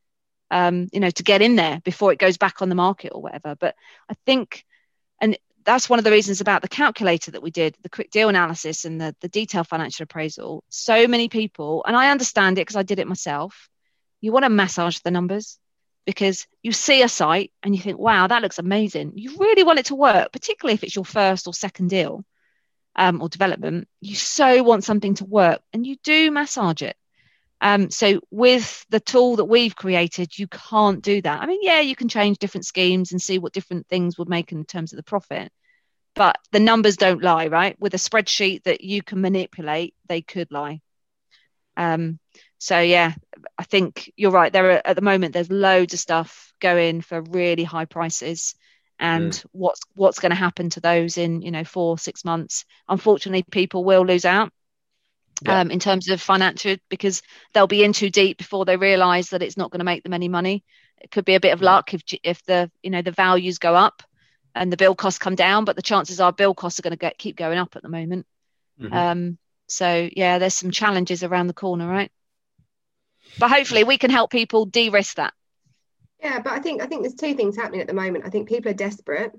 [0.54, 3.24] um, you know, to get in there before it goes back on the market or
[3.24, 3.56] whatever.
[3.60, 3.76] But
[4.08, 4.64] I think,
[5.20, 5.36] and
[5.66, 8.86] that's one of the reasons about the calculator that we did, the quick deal analysis
[8.86, 10.64] and the, the detailed financial appraisal.
[10.70, 13.68] So many people, and I understand it because I did it myself,
[14.22, 15.58] you want to massage the numbers
[16.06, 19.14] because you see a site and you think, wow, that looks amazing.
[19.16, 22.24] You really want it to work, particularly if it's your first or second deal
[22.96, 23.88] um, or development.
[24.02, 26.96] You so want something to work and you do massage it.
[27.64, 31.42] Um, so with the tool that we've created, you can't do that.
[31.42, 34.52] I mean, yeah, you can change different schemes and see what different things would make
[34.52, 35.50] in terms of the profit,
[36.14, 37.80] but the numbers don't lie, right?
[37.80, 40.82] With a spreadsheet that you can manipulate, they could lie.
[41.78, 42.20] Um,
[42.58, 43.14] so yeah,
[43.58, 44.52] I think you're right.
[44.52, 48.56] There are at the moment there's loads of stuff going for really high prices,
[49.00, 49.46] and mm.
[49.54, 53.84] what's what's going to happen to those in you know four six months unfortunately people
[53.84, 54.52] will lose out
[55.46, 55.60] yeah.
[55.60, 57.22] um, in terms of financial because
[57.54, 60.14] they'll be in too deep before they realize that it's not going to make them
[60.14, 60.64] any money
[61.00, 63.76] it could be a bit of luck if if the you know the values go
[63.76, 64.04] up
[64.56, 66.98] and the bill costs come down but the chances are bill costs are going to
[66.98, 68.26] get, keep going up at the moment
[68.80, 68.94] mm-hmm.
[68.94, 72.12] um, so yeah there's some challenges around the corner right
[73.40, 75.34] but hopefully we can help people de-risk that
[76.24, 78.24] yeah, but I think I think there's two things happening at the moment.
[78.26, 79.34] I think people are desperate.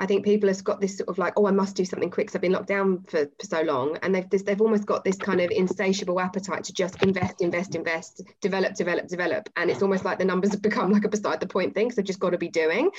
[0.00, 2.28] I think people have got this sort of like, oh, I must do something quick
[2.28, 5.16] because I've been locked down for, for so long, and they've they've almost got this
[5.16, 10.06] kind of insatiable appetite to just invest, invest, invest, develop, develop, develop, and it's almost
[10.06, 11.90] like the numbers have become like a beside the point thing.
[11.90, 12.90] So they've just got to be doing.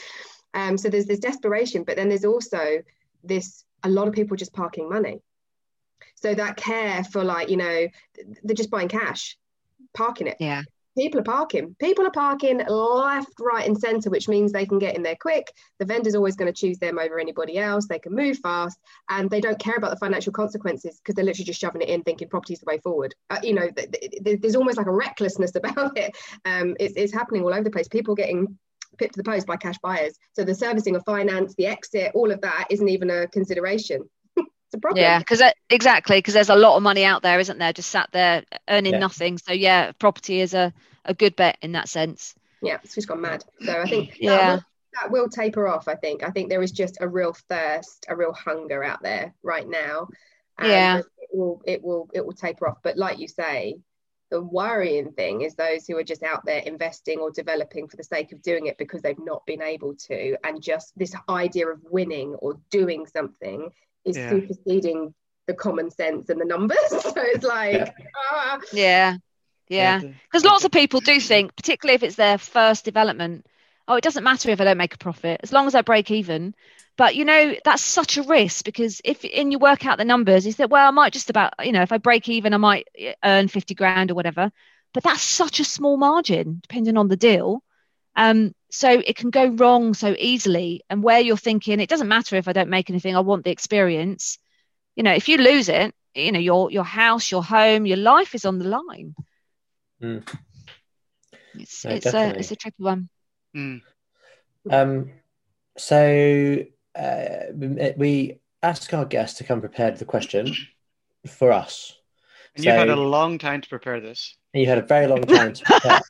[0.53, 2.83] Um, so there's this desperation, but then there's also
[3.23, 5.23] this a lot of people just parking money.
[6.15, 7.87] So that care for like you know
[8.43, 9.39] they're just buying cash,
[9.95, 10.37] parking it.
[10.39, 10.61] Yeah
[11.01, 11.75] people are parking.
[11.79, 15.51] People are parking left, right, and centre, which means they can get in there quick.
[15.79, 17.87] The vendor's always going to choose them over anybody else.
[17.87, 18.77] They can move fast,
[19.09, 22.03] and they don't care about the financial consequences because they're literally just shoving it in,
[22.03, 23.15] thinking property's the way forward.
[23.31, 26.15] Uh, you know, th- th- there's almost like a recklessness about it.
[26.45, 27.87] Um, it's, it's happening all over the place.
[27.87, 28.59] People getting
[28.99, 30.13] pipped to the post by cash buyers.
[30.33, 34.07] So the servicing of finance, the exit, all of that isn't even a consideration.
[34.37, 35.01] a problem.
[35.01, 37.73] Yeah, because exactly because there's a lot of money out there, isn't there?
[37.73, 38.99] Just sat there earning yeah.
[38.99, 39.39] nothing.
[39.39, 40.73] So yeah, property is a
[41.05, 42.35] a good bet in that sense.
[42.61, 43.43] Yeah, it's just gone mad.
[43.63, 44.37] So I think yeah.
[44.37, 44.63] That will,
[45.01, 45.87] that will taper off.
[45.87, 46.23] I think.
[46.23, 50.07] I think there is just a real thirst, a real hunger out there right now.
[50.61, 50.99] yeah.
[50.99, 51.61] It will.
[51.65, 52.09] It will.
[52.13, 52.77] It will taper off.
[52.83, 53.77] But like you say,
[54.31, 58.03] the worrying thing is those who are just out there investing or developing for the
[58.03, 61.79] sake of doing it because they've not been able to and just this idea of
[61.89, 63.69] winning or doing something
[64.05, 64.29] is yeah.
[64.29, 65.13] superseding
[65.47, 66.77] the common sense and the numbers.
[66.89, 67.91] so it's like, yeah.
[68.31, 68.59] Ah.
[68.71, 69.17] yeah.
[69.71, 70.01] Yeah.
[70.23, 73.45] Because lots of people do think, particularly if it's their first development,
[73.87, 76.11] oh, it doesn't matter if I don't make a profit as long as I break
[76.11, 76.53] even.
[76.97, 80.45] But you know, that's such a risk because if and you work out the numbers,
[80.45, 82.87] you say, well, I might just about, you know, if I break even, I might
[83.23, 84.51] earn 50 grand or whatever.
[84.93, 87.63] But that's such a small margin depending on the deal.
[88.15, 90.83] Um, so it can go wrong so easily.
[90.89, 93.51] And where you're thinking, it doesn't matter if I don't make anything, I want the
[93.51, 94.37] experience.
[94.95, 98.35] You know, if you lose it, you know, your your house, your home, your life
[98.35, 99.15] is on the line.
[100.01, 100.27] Mm.
[101.55, 103.09] It's no, it's a it's a tricky one.
[103.55, 103.81] Mm.
[104.69, 105.11] Um,
[105.77, 106.63] so
[106.97, 110.53] uh, we ask our guests to come prepared with the question
[111.27, 111.97] for us.
[112.55, 114.35] And so, you've had a long time to prepare this.
[114.53, 116.01] You had a very long time to prepare.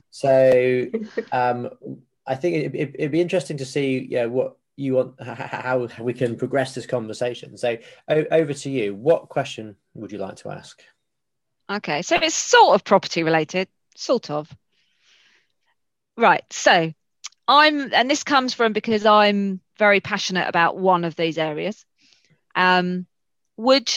[0.10, 0.86] so
[1.32, 1.70] um,
[2.26, 6.12] I think it, would it, be interesting to see yeah, what you want, how we
[6.12, 7.56] can progress this conversation.
[7.56, 8.94] So over to you.
[8.94, 10.82] What question would you like to ask?
[11.70, 14.54] Okay, so it's sort of property related, sort of.
[16.16, 16.92] Right, so
[17.48, 21.84] I'm, and this comes from because I'm very passionate about one of these areas.
[22.54, 23.06] Um,
[23.56, 23.90] would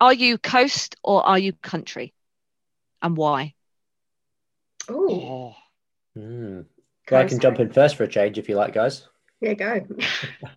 [0.00, 2.14] are you coast or are you country,
[3.02, 3.54] and why?
[4.88, 5.54] Oh,
[6.16, 6.64] mm.
[7.10, 9.06] well, I can jump in first for a change if you like, guys.
[9.40, 9.86] Yeah, go.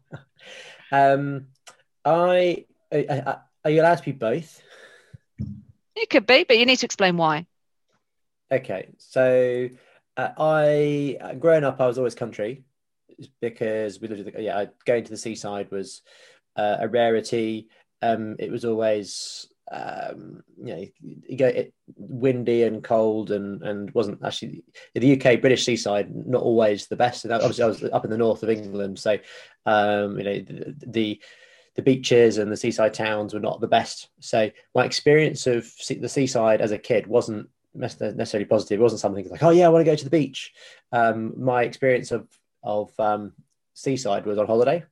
[0.92, 1.48] um,
[2.06, 4.62] I, I, are you allowed to be both?
[5.96, 7.46] It could be, but you need to explain why.
[8.52, 9.70] Okay, so
[10.18, 12.64] uh, I uh, growing up, I was always country
[13.42, 14.26] because we lived.
[14.26, 16.02] The, yeah, going to the seaside was
[16.56, 17.68] uh, a rarity.
[18.02, 23.92] Um, it was always um, you know you go it, windy and cold and and
[23.92, 27.24] wasn't actually the UK British seaside not always the best.
[27.26, 29.18] And obviously, I was up in the north of England, so
[29.66, 31.22] um, you know the, the
[31.76, 34.10] the beaches and the seaside towns were not the best.
[34.20, 38.80] So my experience of the seaside as a kid wasn't necessarily positive.
[38.80, 40.54] It wasn't something like, oh yeah, I want to go to the beach.
[40.92, 42.28] Um, my experience of
[42.62, 43.34] of um,
[43.74, 44.84] seaside was on holiday.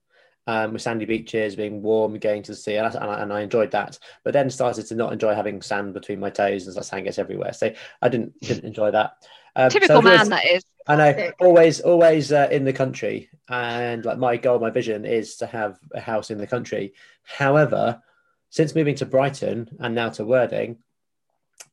[0.48, 3.70] Um, with sandy beaches, being warm, going to the sea, and I, and I, enjoyed
[3.72, 4.00] that.
[4.24, 7.20] But then started to not enjoy having sand between my toes, as and sand gets
[7.20, 7.54] everywhere.
[7.54, 9.18] So I didn't didn't enjoy that.
[9.56, 10.64] Um, Typical so man, that is.
[10.88, 15.38] I know, always, always uh, in the country, and like my goal, my vision is
[15.38, 16.94] to have a house in the country.
[17.24, 18.02] However,
[18.50, 20.78] since moving to Brighton and now to Worthing,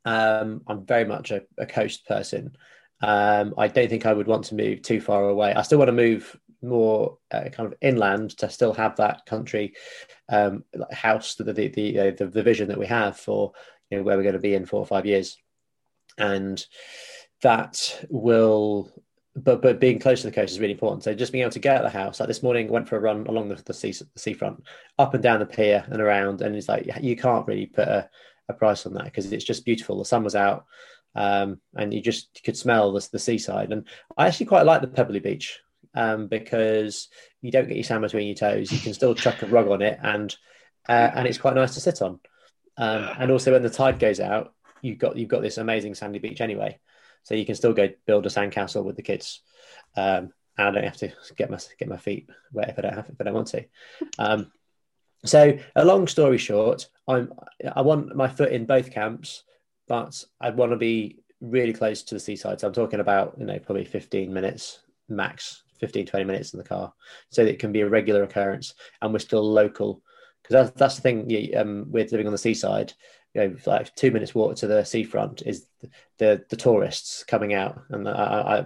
[0.04, 2.56] um, I'm very much a, a coast person.
[3.00, 5.54] Um, I don't think I would want to move too far away.
[5.54, 9.74] I still want to move more uh, kind of inland to still have that country
[10.28, 13.52] um, house, the the the, uh, the the vision that we have for
[13.90, 15.38] you know where we're going to be in four or five years,
[16.16, 16.64] and
[17.42, 18.90] that will
[19.36, 21.04] but but being close to the coast is really important.
[21.04, 22.96] So just being able to get out of the house, like this morning, went for
[22.96, 24.64] a run along the, the sea the seafront,
[24.98, 28.08] up and down the pier and around, and it's like you can't really put a,
[28.48, 29.98] a price on that because it's just beautiful.
[29.98, 30.64] The sun was out,
[31.14, 33.72] um, and you just could smell the, the seaside.
[33.72, 35.60] And I actually quite like the Pebbly Beach.
[35.94, 37.08] um, because
[37.42, 38.72] you don't get your sand between your toes.
[38.72, 40.34] You can still chuck a rug on it, and
[40.88, 42.20] uh, and it's quite nice to sit on.
[42.76, 46.18] Um, and also, when the tide goes out, you've got you've got this amazing sandy
[46.18, 46.78] beach anyway,
[47.28, 49.42] so you can still go build a sandcastle with the kids.
[49.94, 53.10] Um, I don't have to get my get my feet wet if I don't have
[53.10, 53.64] if I don't want to.
[54.18, 54.50] Um,
[55.26, 57.30] so, a long story short, I'm
[57.76, 59.44] I want my foot in both camps,
[59.88, 62.60] but I want to be really close to the seaside.
[62.60, 66.64] So I'm talking about you know probably 15 minutes max, 15 20 minutes in the
[66.64, 66.94] car,
[67.28, 70.02] so that it can be a regular occurrence, and we're still local.
[70.42, 72.94] Because that's, that's the thing um, with living on the seaside
[73.34, 75.66] you know, like two minutes walk to the seafront is
[76.18, 78.12] the, the, tourists coming out, and I,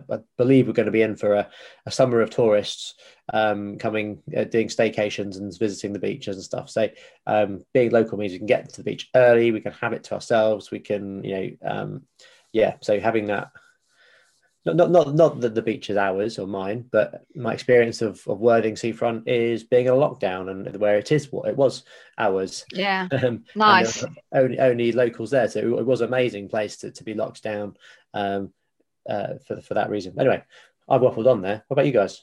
[0.09, 1.51] I, I, believe we're going to be in for a,
[1.85, 2.95] a summer of tourists
[3.33, 6.71] um, coming, uh, doing staycations and visiting the beaches and stuff.
[6.71, 6.89] So,
[7.27, 10.05] um, being local means we can get to the beach early, we can have it
[10.05, 12.03] to ourselves, we can, you know, um,
[12.53, 12.77] yeah.
[12.81, 13.51] So having that
[14.65, 18.27] not not not, not that the beach is ours or mine, but my experience of,
[18.29, 21.85] of Worthing seafront is being in a lockdown and where it is what it was
[22.17, 22.65] ours.
[22.73, 24.05] Yeah, um, nice.
[24.33, 27.77] Only only locals there, so it was an amazing place to, to be locked down
[28.15, 28.53] um,
[29.09, 30.15] uh, for for that reason.
[30.19, 30.43] Anyway,
[30.89, 31.65] I've waffled on there.
[31.67, 32.23] What about you guys?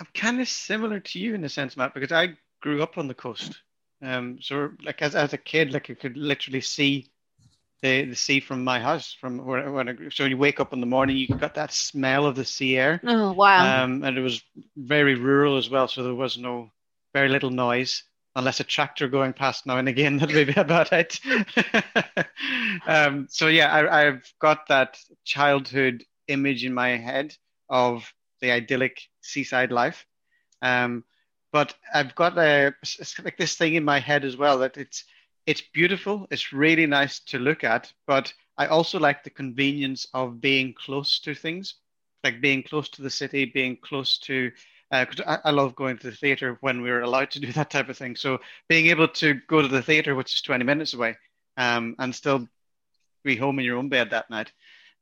[0.00, 3.08] I'm kind of similar to you in a sense, Matt, because I grew up on
[3.08, 3.60] the coast.
[4.02, 7.11] Um, so like as as a kid, like you could literally see
[7.82, 10.80] the, the sea from my house from where when I, so you wake up in
[10.80, 13.00] the morning you got that smell of the sea air.
[13.04, 13.84] Oh wow.
[13.84, 14.42] Um, and it was
[14.76, 16.70] very rural as well so there was no
[17.12, 20.92] very little noise unless a tractor going past now and again that may be about
[20.92, 21.20] it.
[22.86, 27.36] Um, so yeah I, I've got that childhood image in my head
[27.68, 30.06] of the idyllic seaside life.
[30.62, 31.04] Um,
[31.52, 32.74] but I've got a
[33.22, 35.04] like this thing in my head as well that it's
[35.46, 36.26] it's beautiful.
[36.30, 41.18] It's really nice to look at, but I also like the convenience of being close
[41.20, 41.74] to things,
[42.22, 44.52] like being close to the city, being close to.
[44.90, 47.50] Because uh, I, I, love going to the theater when we are allowed to do
[47.52, 48.14] that type of thing.
[48.14, 51.16] So being able to go to the theater, which is 20 minutes away,
[51.56, 52.46] um, and still
[53.24, 54.52] be home in your own bed that night,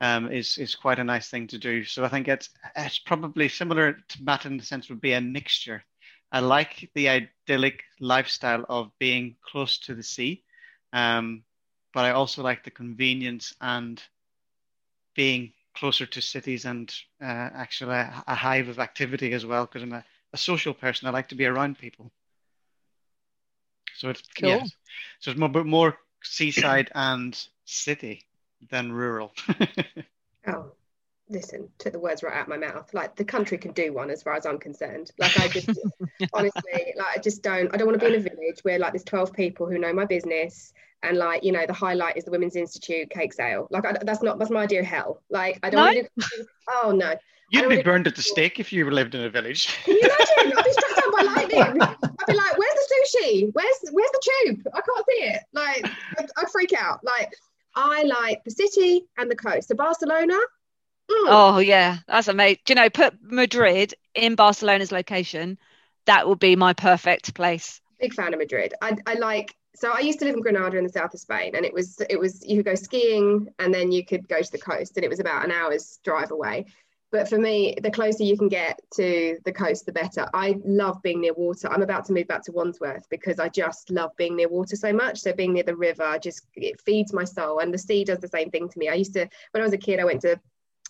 [0.00, 1.84] um, is is quite a nice thing to do.
[1.84, 5.20] So I think it's it's probably similar to Matt in the sense would be a
[5.20, 5.84] mixture
[6.32, 10.44] I like the idyllic lifestyle of being close to the sea,
[10.92, 11.42] um,
[11.92, 14.00] but I also like the convenience and
[15.14, 19.82] being closer to cities and uh, actually a, a, hive of activity as well because
[19.82, 21.08] I'm a, a, social person.
[21.08, 22.12] I like to be around people.
[23.96, 24.50] So it's cool.
[24.50, 24.64] yeah,
[25.18, 28.26] so it's more more seaside and city
[28.70, 29.32] than rural.
[30.46, 30.72] oh,
[31.30, 34.10] listen to the words right out of my mouth like the country can do one
[34.10, 35.68] as far as i'm concerned like i just
[36.32, 38.92] honestly like i just don't i don't want to be in a village where like
[38.92, 42.30] there's 12 people who know my business and like you know the highlight is the
[42.30, 45.70] women's institute cake sale like I, that's not that's my idea of hell like i
[45.70, 46.02] don't no?
[46.02, 47.14] do, oh no
[47.52, 49.66] You'd be burned at the stake if you lived in a village.
[49.82, 50.56] Can you imagine?
[50.56, 51.82] I'd be struck down by lightning.
[51.82, 53.50] I'd be like, "Where's the sushi?
[53.52, 54.68] Where's where's the tube?
[54.72, 55.84] I can't see it." Like,
[56.18, 57.00] I'd, I'd freak out.
[57.02, 57.34] Like,
[57.74, 59.68] I like the city and the coast.
[59.68, 60.38] So Barcelona,
[61.10, 61.26] Mm.
[61.28, 62.58] Oh yeah, that's amazing.
[62.64, 65.58] Do you know, put Madrid in Barcelona's location.
[66.06, 67.80] That would be my perfect place.
[68.00, 68.74] Big fan of Madrid.
[68.80, 69.54] I, I like.
[69.74, 72.00] So I used to live in Granada in the south of Spain, and it was
[72.08, 75.04] it was you could go skiing and then you could go to the coast, and
[75.04, 76.66] it was about an hour's drive away.
[77.12, 80.28] But for me, the closer you can get to the coast, the better.
[80.32, 81.68] I love being near water.
[81.68, 84.92] I'm about to move back to Wandsworth because I just love being near water so
[84.92, 85.18] much.
[85.18, 88.28] So being near the river just it feeds my soul, and the sea does the
[88.28, 88.88] same thing to me.
[88.88, 90.40] I used to when I was a kid, I went to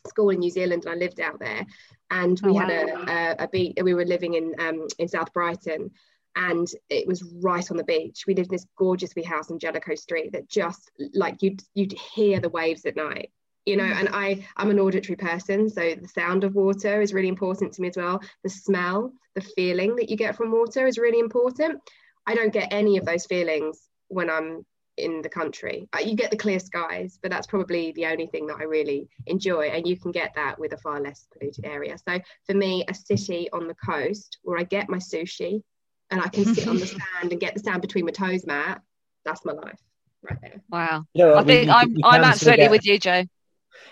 [0.06, 1.66] school in New Zealand and I lived out there.
[2.10, 3.04] And we oh, had wow.
[3.06, 5.90] a, a, a beach, we were living in, um, in South Brighton
[6.36, 8.24] and it was right on the beach.
[8.26, 11.92] We lived in this gorgeous wee house on Jellicoe Street that just like you'd, you'd
[11.92, 13.30] hear the waves at night
[13.66, 17.28] you know and i i'm an auditory person so the sound of water is really
[17.28, 20.96] important to me as well the smell the feeling that you get from water is
[20.96, 21.78] really important
[22.26, 24.64] i don't get any of those feelings when i'm
[25.02, 25.88] in the country.
[25.92, 29.08] Uh, you get the clear skies, but that's probably the only thing that I really
[29.26, 29.68] enjoy.
[29.68, 31.96] And you can get that with a far less polluted area.
[32.08, 35.62] So for me, a city on the coast where I get my sushi
[36.10, 38.82] and I can sit on the sand and get the sand between my toes, Matt,
[39.24, 39.80] that's my life
[40.22, 40.60] right there.
[40.70, 41.04] Wow.
[41.14, 43.24] You know, I, think you, I'm, you I'm absolutely get, with you, Joe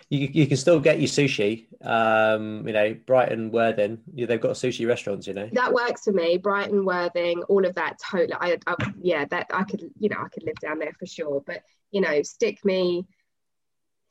[0.09, 1.67] you, you can still get your sushi.
[1.85, 5.26] Um, you know, Brighton, Worthing, they've got sushi restaurants.
[5.26, 6.39] You know, that works for me.
[6.39, 7.99] Brighton, Worthing, all of that.
[8.11, 11.07] Totally, I, I, yeah, that I could, you know, I could live down there for
[11.07, 11.43] sure.
[11.47, 13.07] But you know, stick me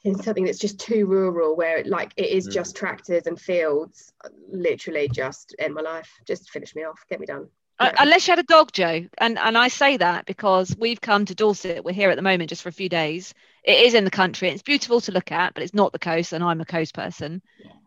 [0.03, 2.53] in something that's just too rural, where it, like it is mm.
[2.53, 4.11] just tractors and fields.
[4.49, 6.09] Literally, just end my life.
[6.25, 7.03] Just finish me off.
[7.09, 7.47] Get me done.
[7.79, 11.25] Uh, unless you had a dog, Joe, and and I say that because we've come
[11.25, 11.83] to Dorset.
[11.83, 13.33] We're here at the moment just for a few days.
[13.63, 14.49] It is in the country.
[14.49, 17.41] It's beautiful to look at, but it's not the coast, and I'm a coast person.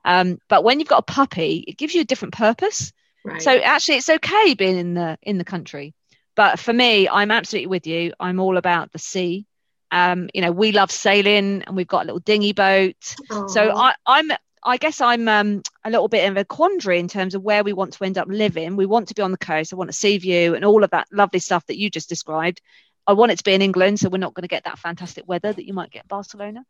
[0.05, 2.93] Um, but when you've got a puppy, it gives you a different purpose.
[3.25, 3.43] Right.
[3.43, 5.95] So actually, it's okay being in the in the country.
[6.37, 8.13] But for me, I'm absolutely with you.
[8.21, 9.47] I'm all about the sea.
[9.91, 13.17] Um, you know, we love sailing, and we've got a little dinghy boat.
[13.49, 14.31] So I, I'm,
[14.63, 17.73] I guess I'm um, a little bit of a quandary in terms of where we
[17.73, 18.77] want to end up living.
[18.77, 19.73] We want to be on the coast.
[19.73, 22.61] I want a sea view and all of that lovely stuff that you just described.
[23.07, 25.27] I want it to be in England, so we're not going to get that fantastic
[25.27, 26.65] weather that you might get in Barcelona,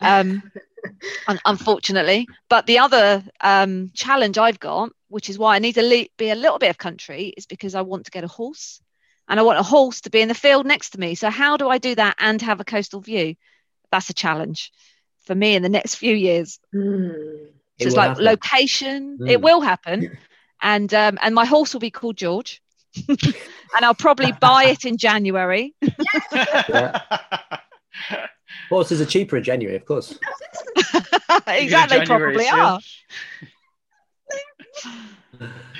[0.00, 0.42] um,
[1.26, 2.28] un- unfortunately.
[2.50, 6.30] But the other um, challenge I've got, which is why I need to le- be
[6.30, 8.82] a little bit of country, is because I want to get a horse,
[9.26, 11.14] and I want a horse to be in the field next to me.
[11.14, 13.34] So how do I do that and have a coastal view?
[13.90, 14.70] That's a challenge
[15.24, 16.58] for me in the next few years.
[16.72, 18.24] It So it's like happen.
[18.24, 19.18] location.
[19.26, 19.42] It Mm.
[19.42, 20.18] will happen,
[20.62, 22.60] and um, and my horse will be called George,
[23.08, 23.18] and
[23.82, 25.74] I'll probably buy it in January.
[28.68, 30.18] Horses are cheaper in January, of course.
[31.46, 32.54] exactly, January probably sale.
[32.54, 32.80] are.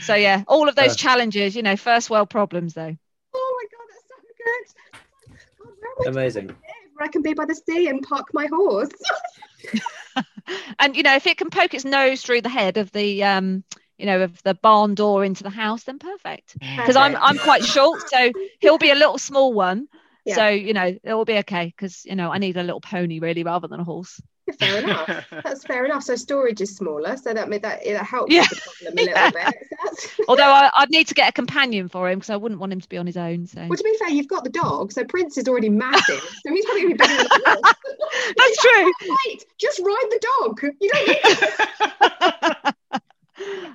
[0.01, 0.97] So yeah, all of those Uh.
[0.97, 2.97] challenges, you know, first world problems though.
[3.35, 5.75] Oh my god, that's so good.
[5.99, 6.57] God, Amazing.
[7.01, 8.91] I where I can be by the sea and park my horse.
[10.81, 13.63] And you know, if it can poke its nose through the head of the um,
[13.99, 16.57] you know, of the barn door into the house, then perfect.
[16.59, 19.87] Because I'm I'm quite short, so he'll be a little small one.
[20.25, 20.35] Yeah.
[20.35, 23.21] So you know, it will be okay because you know I need a little pony
[23.21, 24.21] really rather than a horse.
[24.53, 25.27] Fair enough.
[25.45, 26.03] That's fair enough.
[26.03, 28.45] So storage is smaller, so that made that it helps Yeah.
[28.49, 29.31] the problem a little Yeah.
[29.51, 29.69] bit.
[29.99, 32.73] So Although I, I'd need to get a companion for him because I wouldn't want
[32.73, 33.47] him to be on his own.
[33.47, 36.53] So well, to be fair, you've got the dog, so Prince is already massive, so
[36.53, 37.75] he's probably gonna be bigger than the horse.
[38.37, 38.93] that's true.
[39.27, 40.61] Wait, just ride the dog.
[40.81, 42.75] You don't need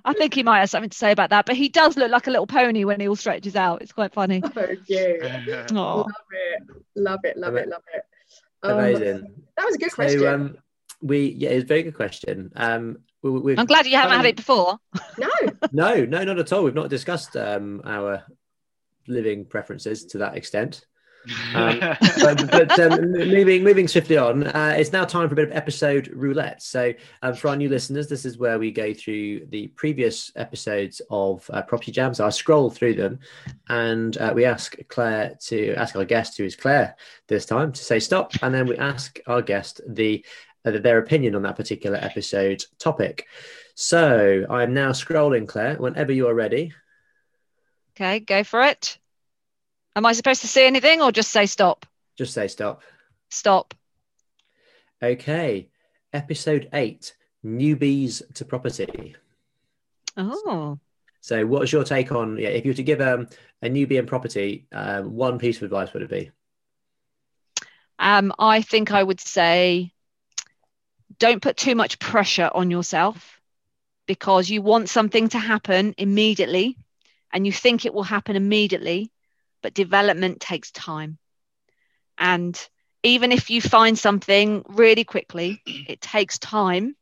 [0.07, 2.27] I think he might have something to say about that, but he does look like
[2.27, 3.81] a little pony when he all stretches out.
[3.81, 4.43] It's quite funny.
[4.43, 5.65] Oh, yeah.
[5.71, 6.61] Love it.
[6.95, 7.37] Love it.
[7.37, 7.67] Love it.
[7.69, 8.03] Love it.
[8.61, 9.33] Um, Amazing.
[9.57, 10.19] that was a good question.
[10.19, 10.57] So, um,
[11.01, 12.51] we yeah, it's a very good question.
[12.55, 14.79] Um, we, I'm glad you haven't had Um, it before.
[15.17, 15.29] no.
[15.71, 16.63] no, no, not at all.
[16.63, 18.23] We've not discussed um our
[19.07, 20.85] living preferences to that extent.
[21.55, 21.79] Um,
[22.21, 25.55] but, but um, moving moving swiftly on, uh, it's now time for a bit of
[25.57, 26.61] episode roulette.
[26.61, 26.93] So,
[27.23, 31.49] um, for our new listeners, this is where we go through the previous episodes of
[31.51, 32.13] uh, Property Jam.
[32.13, 33.19] So I scroll through them,
[33.69, 36.95] and uh, we ask Claire to ask our guest, who is Claire
[37.27, 40.23] this time, to say stop, and then we ask our guest the
[40.71, 43.27] their opinion on that particular episode topic.
[43.75, 45.75] So I'm now scrolling, Claire.
[45.77, 46.73] Whenever you are ready,
[47.95, 48.97] Okay, go for it.
[49.95, 51.85] Am I supposed to see anything or just say stop?
[52.17, 52.81] just say stop.
[53.29, 53.73] Stop.
[55.03, 55.69] Okay,
[56.13, 59.15] episode eight newbies to property.
[60.17, 60.79] Oh,
[61.21, 62.49] So, what's your take on yeah?
[62.49, 63.27] If you were to give um,
[63.61, 66.31] a newbie in property um, one piece of advice, would it be?
[67.99, 69.93] um, I think I would say
[71.19, 73.39] don't put too much pressure on yourself
[74.07, 76.77] because you want something to happen immediately
[77.31, 79.11] and you think it will happen immediately,
[79.61, 81.17] but development takes time.
[82.17, 82.57] And
[83.03, 86.95] even if you find something really quickly, it takes time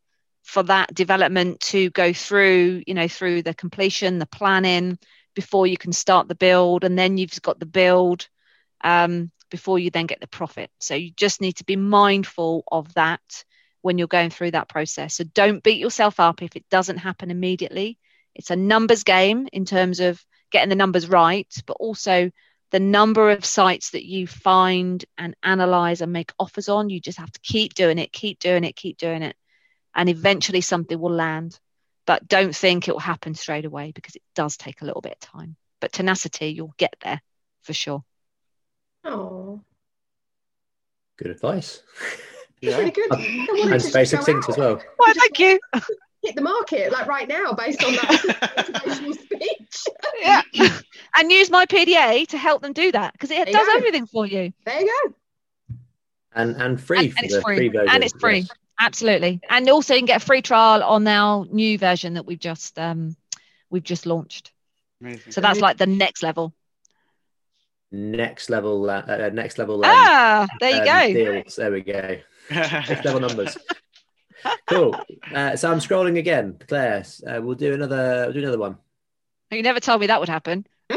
[0.44, 4.98] for that development to go through, you know, through the completion, the planning
[5.36, 6.84] before you can start the build.
[6.84, 8.28] And then you've got the build
[8.84, 10.70] um, before you then get the profit.
[10.80, 13.22] So you just need to be mindful of that
[13.84, 15.16] when you're going through that process.
[15.16, 18.00] So don't beat yourself up if it doesn't happen immediately.
[18.34, 22.32] It's a numbers game in terms of getting the numbers right, but also
[22.72, 26.90] the number of sites that you find and analyze and make offers on.
[26.90, 29.36] You just have to keep doing it, keep doing it, keep doing it.
[29.94, 31.60] And eventually something will land.
[32.08, 35.18] But don't think it will happen straight away because it does take a little bit
[35.22, 35.56] of time.
[35.82, 37.22] But tenacity, you'll get there
[37.64, 38.04] for sure.
[39.04, 39.62] Oh,
[41.16, 41.84] Good advice,
[42.68, 43.12] it's really good.
[43.12, 44.82] And to very just succinct as well.
[44.98, 45.60] Why, thank you.
[46.24, 48.10] Hit the market like right now based on that
[48.74, 49.84] motivational speech.
[50.22, 50.42] Yeah.
[51.18, 54.26] and use my PDA to help them do that because it There does everything for
[54.26, 54.54] you.
[54.66, 55.14] There you go.
[56.34, 57.70] And and free And- for and it's the free.
[57.70, 57.88] free.
[57.90, 58.38] And it's free.
[58.40, 58.50] yes.
[58.80, 59.42] Absolutely.
[59.50, 62.80] And also you can get a free trial on our new version that we've just
[62.80, 63.16] um
[63.70, 64.52] we've just launched.
[65.02, 65.32] Amazing.
[65.34, 66.54] So that's like the next level.
[67.92, 69.76] Next level, uh, uh, next level.
[69.86, 71.14] Um, Ah, there you um, go.
[71.42, 71.56] Deals.
[71.58, 72.18] There we go.
[72.50, 73.58] Next level numbers.
[74.68, 74.94] Cool.
[75.34, 77.06] Uh, so I'm scrolling again, Claire.
[77.26, 78.24] Uh, we'll do another.
[78.26, 78.78] We'll do another one.
[79.52, 80.66] You never told me that would happen.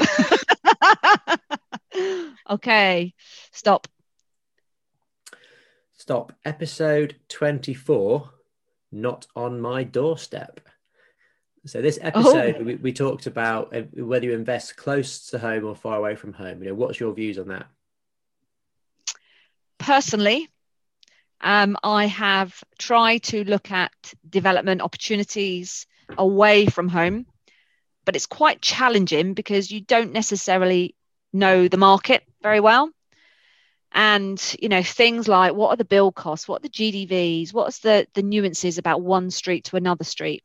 [2.50, 3.14] okay.
[3.52, 3.86] Stop.
[5.96, 6.32] Stop.
[6.44, 8.30] Episode 24.
[8.92, 10.60] Not on my doorstep.
[11.66, 15.74] So this episode, we, we talked about uh, whether you invest close to home or
[15.74, 16.62] far away from home.
[16.62, 17.66] You know, what's your views on that?
[19.78, 20.48] Personally,
[21.40, 23.92] Um, I have tried to look at
[24.28, 27.26] development opportunities away from home,
[28.04, 30.94] but it's quite challenging because you don't necessarily
[31.32, 32.90] know the market very well.
[33.92, 37.78] And you know things like what are the build costs, what are the GDVs, what's
[37.78, 40.42] the the nuances about one street to another street.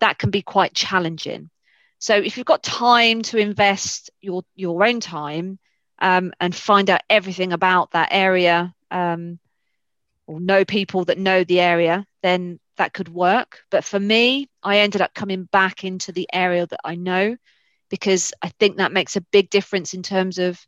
[0.00, 1.50] That can be quite challenging.
[1.98, 5.58] So if you've got time to invest your your own time
[5.98, 9.38] um, and find out everything about that area, um,
[10.26, 13.60] or know people that know the area, then that could work.
[13.70, 17.36] But for me, I ended up coming back into the area that I know
[17.90, 20.58] because I think that makes a big difference in terms of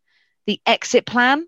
[0.46, 1.46] the exit plan.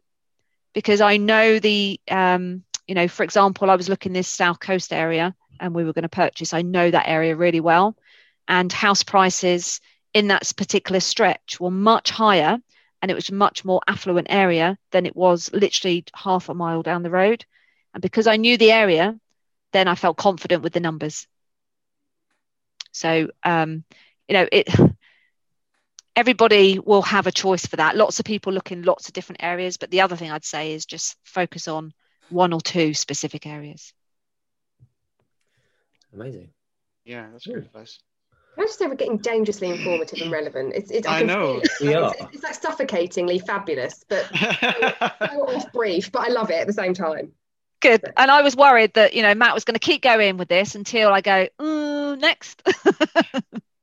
[0.75, 4.93] Because I know the, um, you know, for example, I was looking this South Coast
[4.93, 6.53] area and we were going to purchase.
[6.53, 7.97] I know that area really well,
[8.47, 9.81] and house prices
[10.15, 12.59] in that particular stretch were much higher,
[13.03, 16.83] and it was a much more affluent area than it was literally half a mile
[16.83, 17.45] down the road.
[17.99, 19.19] And because I knew the area,
[19.73, 21.27] then I felt confident with the numbers.
[22.93, 23.83] So, um,
[24.29, 24.69] you know, it.
[26.15, 27.97] Everybody will have a choice for that.
[27.97, 30.75] Lots of people look in lots of different areas, but the other thing I'd say
[30.75, 31.93] is just focus on
[32.29, 33.93] one or two specific areas.
[36.15, 36.51] Amazing.
[37.05, 37.99] Yeah, that's good advice.
[38.57, 40.73] I just say we're getting dangerously informative and relevant.
[40.77, 41.63] It's, it's I can know.
[41.81, 42.15] We are.
[42.33, 44.25] it's like suffocatingly fabulous, but
[44.61, 46.13] so off brief.
[46.13, 47.33] But I love it at the same time.
[47.81, 48.03] Good.
[48.17, 50.75] And I was worried that, you know, Matt was going to keep going with this
[50.75, 52.63] until I go, "Mm, next.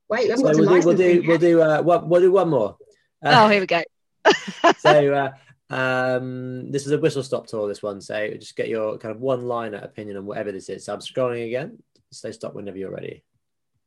[0.10, 2.22] Wait, we haven't So got to we'll do, we'll do, we'll do, uh, one, we'll
[2.22, 2.78] do one more.
[3.24, 3.82] oh, Uh, here we go.
[4.78, 5.14] so
[5.72, 7.68] uh, um, this is a whistle stop tour.
[7.68, 10.86] This one, so just get your kind of one liner opinion on whatever this is.
[10.86, 11.80] So I'm scrolling again.
[12.12, 13.24] Say stop whenever you're ready.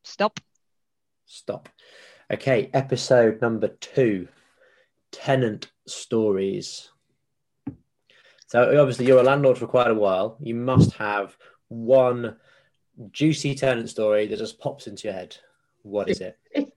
[0.04, 0.40] Stop.
[1.26, 1.68] Stop.
[2.32, 4.28] Okay, episode number two,
[5.12, 6.90] tenant stories.
[8.48, 10.36] So obviously you're a landlord for quite a while.
[10.40, 11.36] You must have
[11.68, 12.36] one
[13.12, 15.36] juicy tenant story that just pops into your head.
[15.82, 16.38] What is it?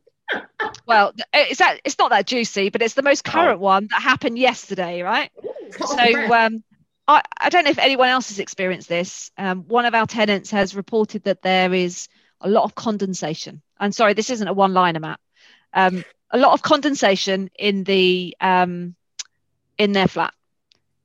[0.86, 3.32] Well, it's that it's not that juicy, but it's the most Oh.
[3.32, 5.30] current one that happened yesterday, right?
[5.64, 6.64] It's got off the So um,
[7.08, 9.32] I, I don't know if anyone else has experienced this.
[9.38, 12.08] Um, one of our tenants has reported that there is
[12.40, 13.62] a lot of condensation.
[13.78, 15.20] I'm sorry, this isn't a one-liner, Matt.
[15.74, 18.96] Um, a lot of condensation in the um,
[19.78, 20.34] in their flat.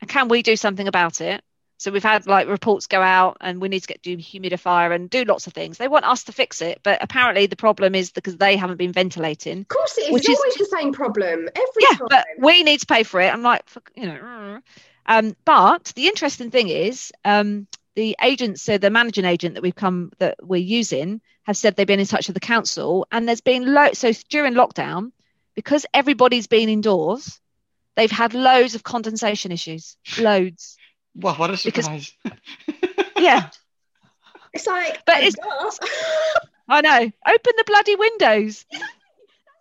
[0.07, 1.42] Can we do something about it?
[1.78, 5.24] So we've had like reports go out, and we need to get dehumidifier and do
[5.24, 5.76] lots of things.
[5.76, 8.92] They want us to fix it, but apparently the problem is because they haven't been
[8.92, 9.61] ventilating.
[9.61, 10.16] of course, it is.
[10.16, 12.07] It's is- always the same problem every yeah, time.
[12.09, 13.32] but we need to pay for it.
[13.32, 13.62] I'm like,
[13.94, 14.18] you know.
[14.22, 14.62] mm.
[15.05, 19.74] Um, but the interesting thing is, um, the agent, so the managing agent that we've
[19.74, 23.40] come that we're using, have said they've been in touch with the council, and there's
[23.40, 25.12] been lo- so during lockdown,
[25.55, 27.40] because everybody's been indoors,
[27.97, 30.76] they've had loads of condensation issues, loads.
[31.14, 32.12] Wow, what a Because- surprise.
[33.18, 33.49] Yeah,
[34.53, 35.86] It's like, But it's- duh.
[36.68, 36.99] I know.
[36.99, 38.64] Open the bloody windows.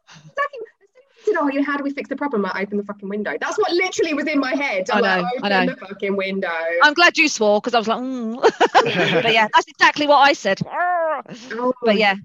[0.07, 0.59] Exactly.
[0.59, 2.45] I said, oh, you know, how do we fix the problem?
[2.45, 3.33] I open the fucking window.
[3.39, 4.89] That's what literally was in my head.
[4.91, 5.73] I'm I know, like, I open know.
[5.73, 6.51] the fucking window.
[6.83, 8.41] I'm glad you swore because I was like, mm.
[9.23, 10.59] but yeah, that's exactly what I said.
[10.65, 12.15] Oh, But yeah,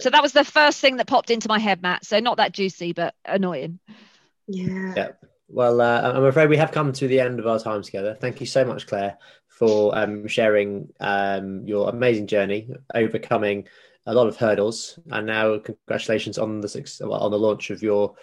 [0.00, 2.04] So that was the first thing that popped into my head, Matt.
[2.04, 3.78] So not that juicy, but annoying.
[4.48, 4.94] Yeah.
[4.96, 5.08] Yeah.
[5.48, 8.16] Well, uh, I'm afraid we have come to the end of our time together.
[8.20, 9.16] Thank you so much, Claire,
[9.48, 13.66] for um, sharing um, your amazing journey, overcoming
[14.06, 18.14] a lot of hurdles, and now congratulations on the on the launch of your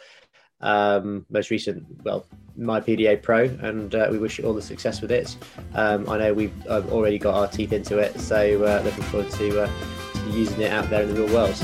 [0.64, 2.26] um, most recent, well,
[2.58, 5.36] My PDA Pro, and uh, we wish you all the success with it.
[5.76, 9.30] Um, I know we've uh, already got our teeth into it, so uh, looking forward
[9.32, 9.70] to, uh,
[10.14, 11.56] to using it out there in the real world.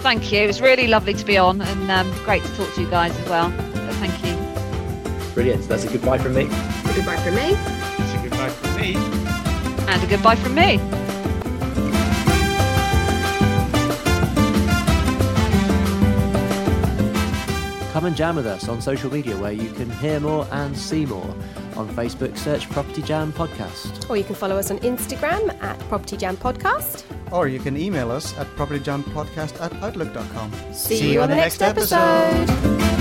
[0.00, 0.40] Thank you.
[0.40, 3.18] It was really lovely to be on and um, great to talk to you guys
[3.18, 3.50] as well.
[4.00, 4.33] Thank you.
[5.34, 5.66] Brilliant.
[5.68, 6.42] That's a goodbye from me.
[6.42, 7.56] A Goodbye from me.
[7.98, 8.94] It's a goodbye from me.
[9.88, 10.78] And a goodbye from me.
[17.92, 21.06] Come and jam with us on social media where you can hear more and see
[21.06, 21.34] more.
[21.76, 24.10] On Facebook, search Property Jam Podcast.
[24.10, 27.04] Or you can follow us on Instagram at Property Jam Podcast.
[27.32, 30.52] Or you can email us at propertyjampodcast at outlook.com.
[30.72, 32.93] See, you on the next episode.